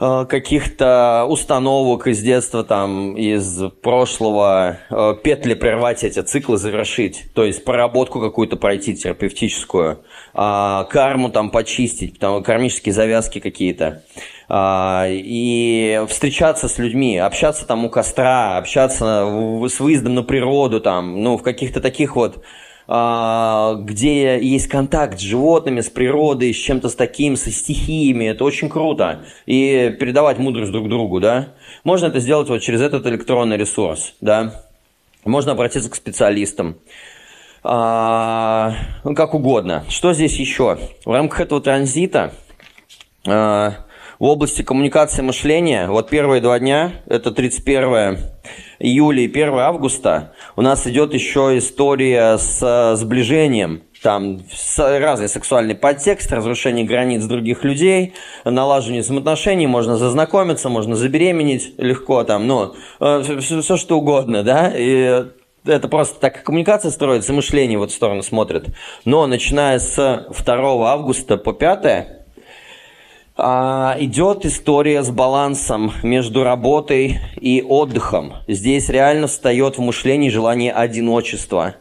[0.00, 7.44] э, каких-то установок из детства, там, из прошлого, э, петли прервать эти циклы, завершить, то
[7.44, 10.00] есть проработку какую-то пройти терапевтическую,
[10.34, 14.02] э, карму там почистить, там, кармические завязки какие-то.
[14.54, 19.24] А, и встречаться с людьми, общаться там у костра, общаться
[19.66, 25.22] с выездом на природу там, ну, в каких-то таких вот а, где есть контакт с
[25.22, 28.24] животными, с природой, с чем-то с таким, со стихиями.
[28.24, 29.24] Это очень круто.
[29.46, 31.54] И передавать мудрость друг другу, да.
[31.84, 34.64] Можно это сделать вот через этот электронный ресурс, да.
[35.24, 36.76] Можно обратиться к специалистам.
[37.64, 38.74] А,
[39.04, 39.84] ну, как угодно.
[39.88, 40.78] Что здесь еще?
[41.04, 42.32] В рамках этого транзита
[43.26, 43.74] а,
[44.22, 48.18] в области коммуникации мышления, вот первые два дня, это 31
[48.78, 53.82] июля и 1 августа, у нас идет еще история с сближением.
[54.00, 54.38] Там
[54.78, 58.14] разный сексуальный подтекст, разрушение границ других людей,
[58.44, 64.72] налаживание взаимоотношений, можно зазнакомиться, можно забеременеть легко, там, ну, все, э, все что угодно, да,
[64.72, 65.24] и
[65.64, 68.66] это просто так коммуникация строится, мышление в эту сторону смотрит.
[69.04, 72.21] Но начиная с 2 августа по 5 а,
[73.36, 78.34] идет история с балансом между работой и отдыхом.
[78.46, 81.76] Здесь реально встает в мышлении желание одиночества.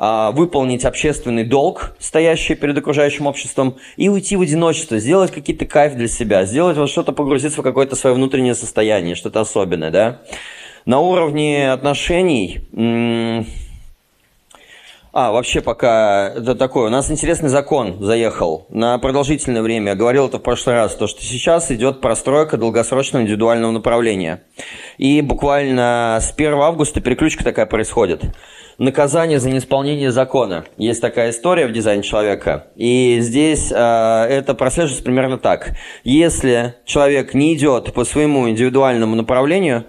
[0.00, 5.96] А, выполнить общественный долг, стоящий перед окружающим обществом, и уйти в одиночество, сделать какие-то кайф
[5.96, 10.20] для себя, сделать вот что-то, погрузиться в какое-то свое внутреннее состояние, что-то особенное, да.
[10.86, 12.60] На уровне отношений
[15.20, 16.86] а, вообще пока это такое.
[16.86, 19.88] У нас интересный закон заехал на продолжительное время.
[19.88, 20.94] Я говорил это в прошлый раз.
[20.94, 24.44] То, что сейчас идет простройка долгосрочного индивидуального направления.
[24.96, 28.26] И буквально с 1 августа переключка такая происходит.
[28.78, 30.66] Наказание за неисполнение закона.
[30.76, 32.68] Есть такая история в дизайне человека.
[32.76, 35.72] И здесь э, это прослеживается примерно так.
[36.04, 39.86] Если человек не идет по своему индивидуальному направлению,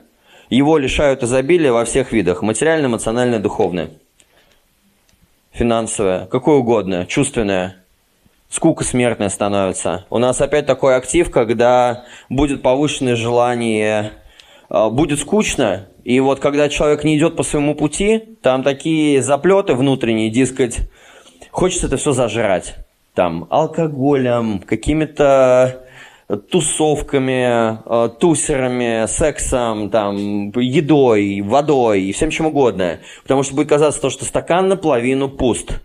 [0.49, 2.41] его лишают изобилия во всех видах.
[2.41, 3.91] Материально, эмоционально, духовное
[5.59, 7.75] финансовое, какое угодно, чувственное,
[8.49, 10.05] скука смертная становится.
[10.09, 14.13] У нас опять такой актив, когда будет повышенное желание,
[14.69, 19.73] а, будет скучно, и вот когда человек не идет по своему пути, там такие заплеты
[19.73, 20.89] внутренние, дескать,
[21.51, 22.75] хочется это все зажрать.
[23.13, 25.83] Там алкоголем, какими-то
[26.37, 32.99] тусовками, э, тусерами, сексом, там, едой, водой и всем чем угодно.
[33.23, 35.81] Потому что будет казаться то, что стакан наполовину пуст.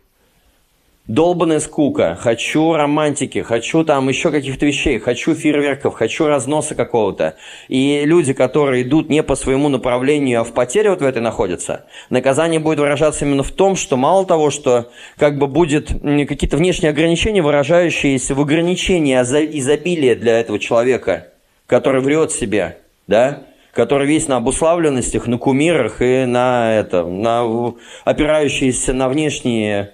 [1.06, 2.16] Долбаная скука.
[2.18, 7.36] Хочу романтики, хочу там еще каких-то вещей, хочу фейерверков, хочу разноса какого-то.
[7.68, 11.84] И люди, которые идут не по своему направлению, а в потере вот в этой находятся,
[12.08, 16.88] наказание будет выражаться именно в том, что мало того, что как бы будет какие-то внешние
[16.88, 21.28] ограничения, выражающиеся в ограничении изобилия для этого человека,
[21.66, 22.78] который врет себе,
[23.08, 23.42] да,
[23.74, 27.74] который весь на обуславленностях, на кумирах и на это, на
[28.06, 29.90] опирающиеся на внешние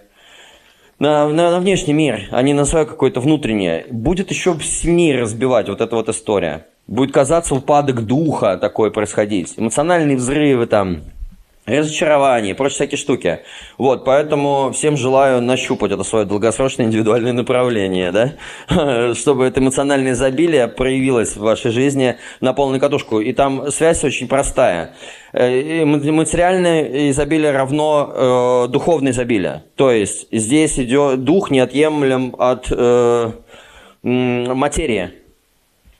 [1.01, 5.69] на, на, на внешний мир, а не на свое какое-то внутреннее, будет еще сильнее разбивать
[5.69, 6.67] вот эта вот история.
[6.87, 11.03] Будет казаться упадок духа такой происходить, эмоциональные взрывы там,
[11.79, 13.41] разочарование прочие всякие штуки.
[13.79, 20.69] Вот, поэтому всем желаю нащупать это свое долгосрочное индивидуальное направление, да, чтобы это эмоциональное изобилие
[20.69, 23.21] проявилось в вашей жизни на полную катушку.
[23.21, 24.95] И там связь очень простая.
[25.33, 29.65] Э, материальное изобилие равно э, духовное изобилие.
[29.77, 33.33] То есть здесь идет дух неотъемлем от э,
[34.03, 35.20] материи.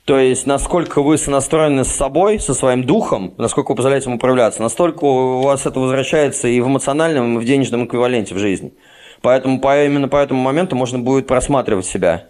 [0.05, 4.61] То есть, насколько вы сонастроены с собой, со своим духом, насколько вы позволяете ему управляться,
[4.61, 8.73] настолько у вас это возвращается и в эмоциональном, и в денежном эквиваленте в жизни.
[9.21, 12.29] Поэтому по, именно по этому моменту можно будет просматривать себя,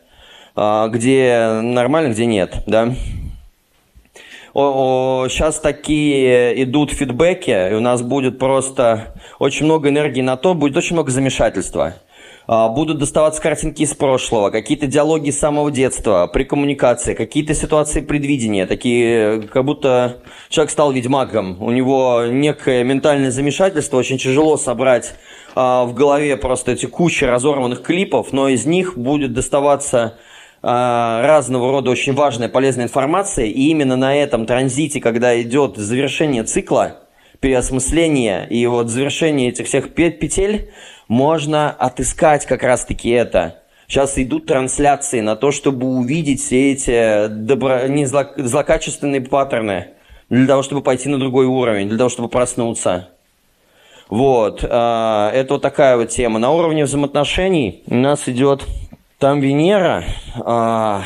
[0.53, 2.93] а, где нормально, где нет, да.
[4.53, 10.75] Сейчас такие идут фидбэки, и у нас будет просто очень много энергии на то, будет
[10.75, 11.95] очень много замешательства.
[12.47, 18.01] А, будут доставаться картинки из прошлого, какие-то диалоги с самого детства, при коммуникации, какие-то ситуации
[18.01, 20.17] предвидения, такие, как будто
[20.49, 25.13] человек стал ведьмаком, у него некое ментальное замешательство, очень тяжело собрать
[25.55, 30.17] а, в голове просто эти кучи разорванных клипов, но из них будет доставаться
[30.63, 36.43] а, разного рода очень важная полезная информация, и именно на этом транзите, когда идет завершение
[36.43, 36.97] цикла,
[37.39, 40.69] переосмысление и вот завершение этих всех петель,
[41.11, 43.59] можно отыскать как раз-таки это.
[43.85, 47.87] Сейчас идут трансляции на то, чтобы увидеть все эти добро...
[47.87, 48.27] не зло...
[48.37, 49.89] злокачественные паттерны,
[50.29, 53.09] для того, чтобы пойти на другой уровень, для того, чтобы проснуться.
[54.07, 56.39] Вот, а, это вот такая вот тема.
[56.39, 58.65] На уровне взаимоотношений у нас идет
[59.19, 60.05] там Венера,
[60.39, 61.01] а,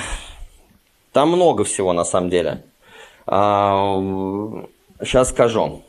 [1.14, 2.62] там много всего на самом деле.
[3.26, 3.34] Сейчас
[5.16, 5.82] а, скажу.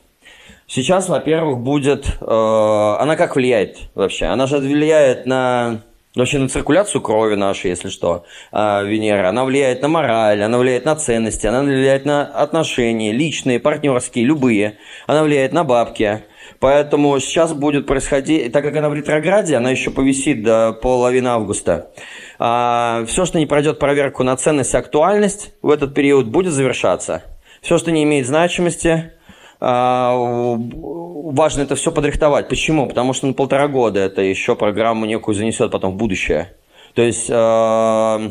[0.66, 2.06] Сейчас, во-первых, будет...
[2.20, 4.26] Э, она как влияет вообще?
[4.26, 5.82] Она же влияет на...
[6.16, 9.28] Вообще на циркуляцию крови нашей, если что, э, Венера.
[9.28, 14.78] Она влияет на мораль, она влияет на ценности, она влияет на отношения, личные, партнерские, любые.
[15.06, 16.22] Она влияет на бабки.
[16.58, 21.90] Поэтому сейчас будет происходить, так как она в ретрограде, она еще повисит до половины августа.
[22.38, 27.22] А, все, что не пройдет проверку на ценность и актуальность в этот период, будет завершаться.
[27.60, 29.12] Все, что не имеет значимости,
[29.58, 32.48] важно это все подрихтовать.
[32.48, 32.86] Почему?
[32.86, 36.52] Потому что на полтора года это еще программу некую занесет потом в будущее.
[36.94, 38.22] То есть сейчас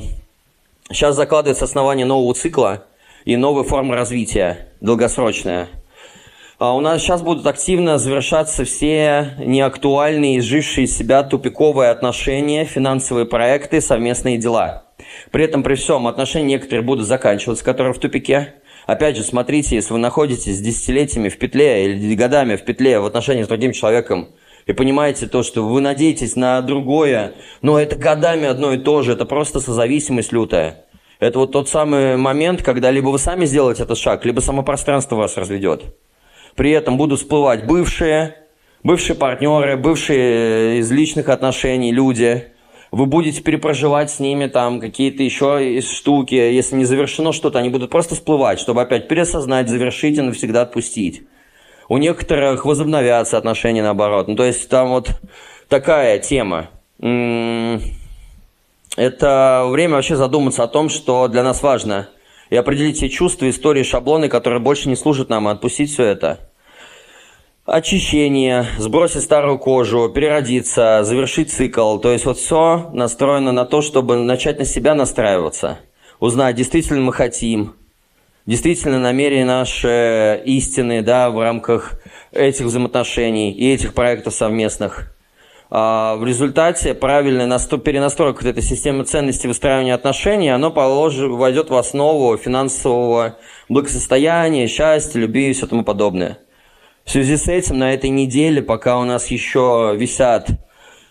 [0.92, 2.86] а, закладывается основание нового цикла
[3.26, 5.70] и новой формы развития, долгосрочная.
[6.58, 13.26] А у нас сейчас будут активно завершаться все неактуальные, изжившие из себя тупиковые отношения, финансовые
[13.26, 14.86] проекты, совместные дела.
[15.32, 18.54] При этом, при всем, отношения некоторые будут заканчиваться, которые в тупике.
[18.86, 23.44] Опять же, смотрите, если вы находитесь десятилетиями в петле или годами в петле в отношении
[23.44, 24.30] с другим человеком,
[24.68, 29.14] и понимаете то, что вы надеетесь на другое, но это годами одно и то же,
[29.14, 30.86] это просто созависимость лютая.
[31.20, 35.16] Это вот тот самый момент, когда либо вы сами сделаете этот шаг, либо само пространство
[35.16, 35.84] вас разведет.
[36.56, 38.36] При этом будут всплывать бывшие,
[38.84, 42.52] бывшие партнеры, бывшие из личных отношений люди,
[42.96, 47.92] вы будете перепроживать с ними там какие-то еще штуки, если не завершено что-то, они будут
[47.92, 51.24] просто всплывать, чтобы опять переосознать, завершить и навсегда отпустить.
[51.90, 54.30] У некоторых возобновятся отношения наоборот.
[54.30, 55.10] Ну, то есть там вот
[55.68, 56.70] такая тема.
[58.96, 62.08] Это время вообще задуматься о том, что для нас важно.
[62.50, 66.50] И определить все чувства, истории, шаблоны, которые больше не служат нам, и отпустить все это–
[67.66, 71.98] очищение, сбросить старую кожу, переродиться, завершить цикл.
[71.98, 75.80] То есть вот все настроено на то, чтобы начать на себя настраиваться,
[76.20, 77.74] узнать, действительно мы хотим,
[78.46, 81.94] действительно намерения наши истины да, в рамках
[82.32, 85.12] этих взаимоотношений и этих проектов совместных.
[85.72, 87.80] А в результате правильная насто...
[87.80, 93.38] перенастройка вот этой системы ценностей выстраивания отношений, оно положит, войдет в основу финансового
[93.68, 96.38] благосостояния, счастья, любви и все тому подобное.
[97.06, 100.50] В связи с этим на этой неделе, пока у нас еще висят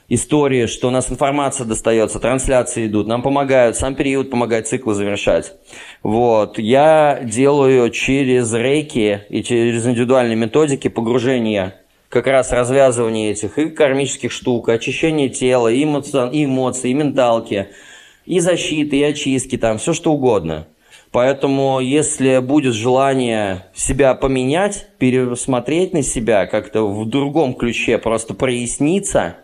[0.08, 5.54] истории, что у нас информация достается, трансляции идут, нам помогают, сам период помогает циклы завершать.
[6.02, 6.58] Вот.
[6.58, 14.32] Я делаю через рейки и через индивидуальные методики погружения как раз развязывание этих и кармических
[14.32, 17.68] штук, очищение тела, и эмоций, и, эмоций, и менталки,
[18.26, 20.66] и защиты, и очистки, там, все что угодно.
[21.14, 29.36] Поэтому, если будет желание себя поменять, пересмотреть на себя как-то в другом ключе, просто проясниться,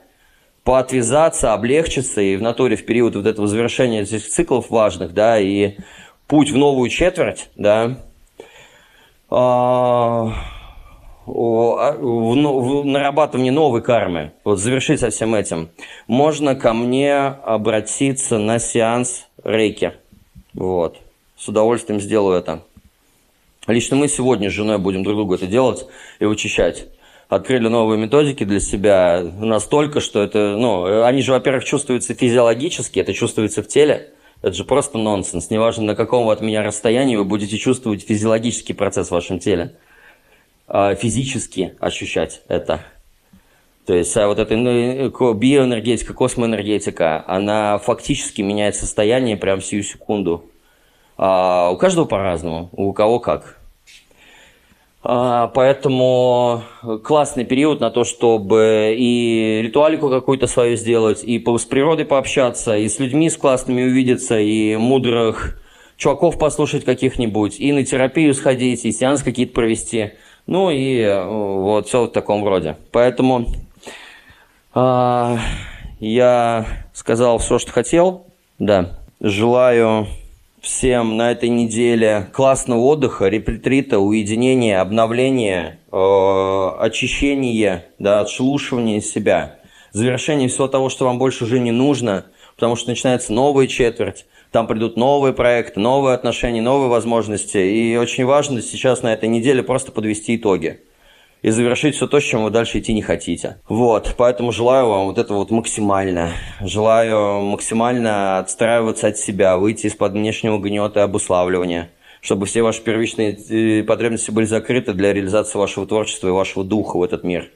[0.65, 5.77] поотвязаться, облегчиться, и в натуре в период вот этого завершения этих циклов важных, да, и
[6.27, 7.99] путь в новую четверть, да,
[9.31, 10.33] а,
[11.25, 15.71] в, в нарабатывание новой кармы, вот завершить со всем этим,
[16.09, 19.93] можно ко мне обратиться на сеанс рейки.
[20.53, 20.99] Вот
[21.41, 22.63] с удовольствием сделаю это.
[23.67, 25.87] Лично мы сегодня с женой будем друг другу это делать
[26.19, 26.89] и вычищать.
[27.29, 33.13] открыли новые методики для себя настолько, что это, ну, они же, во-первых, чувствуются физиологически, это
[33.15, 34.13] чувствуется в теле,
[34.43, 35.51] это же просто нонсенс.
[35.51, 39.77] Неважно, на каком вы от меня расстоянии, вы будете чувствовать физиологический процесс в вашем теле.
[40.67, 42.81] А, физически ощущать это.
[43.87, 50.51] То есть а вот эта ну, биоэнергетика, космоэнергетика, она фактически меняет состояние прямо сию секунду.
[51.23, 53.59] А у каждого по-разному, у кого как.
[55.03, 56.63] А, поэтому
[57.05, 62.89] классный период на то, чтобы и ритуалику какую-то свою сделать, и с природой пообщаться, и
[62.89, 65.61] с людьми с классными увидеться, и мудрых
[65.99, 70.13] чуваков послушать каких-нибудь, и на терапию сходить, и сеанс какие-то провести.
[70.47, 72.79] Ну и э, вот все в таком роде.
[72.93, 73.45] Поэтому
[74.73, 75.37] а,
[75.99, 76.65] я
[76.95, 78.25] сказал все, что хотел.
[78.59, 78.99] Да.
[79.21, 80.07] Желаю
[80.61, 89.59] всем на этой неделе классного отдыха, репретрита, уединения, обновления, э, очищения, да, отшелушивания себя,
[89.93, 94.67] завершения всего того, что вам больше уже не нужно, потому что начинается новая четверть, там
[94.67, 99.93] придут новые проекты, новые отношения, новые возможности, и очень важно сейчас на этой неделе просто
[99.93, 100.81] подвести итоги
[101.43, 103.57] и завершить все то, с чем вы дальше идти не хотите.
[103.69, 106.33] Вот, поэтому желаю вам вот это вот максимально.
[106.61, 113.33] Желаю максимально отстраиваться от себя, выйти из-под внешнего гнета и обуславливания, чтобы все ваши первичные
[113.33, 117.49] э, потребности были закрыты для реализации вашего творчества и вашего духа в этот мир.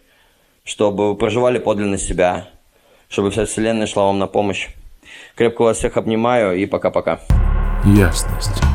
[0.64, 2.48] Чтобы вы проживали подлинно себя,
[3.08, 4.68] чтобы вся Вселенная шла вам на помощь.
[5.34, 7.20] Крепко вас всех обнимаю и пока-пока.
[7.84, 8.73] Ясность.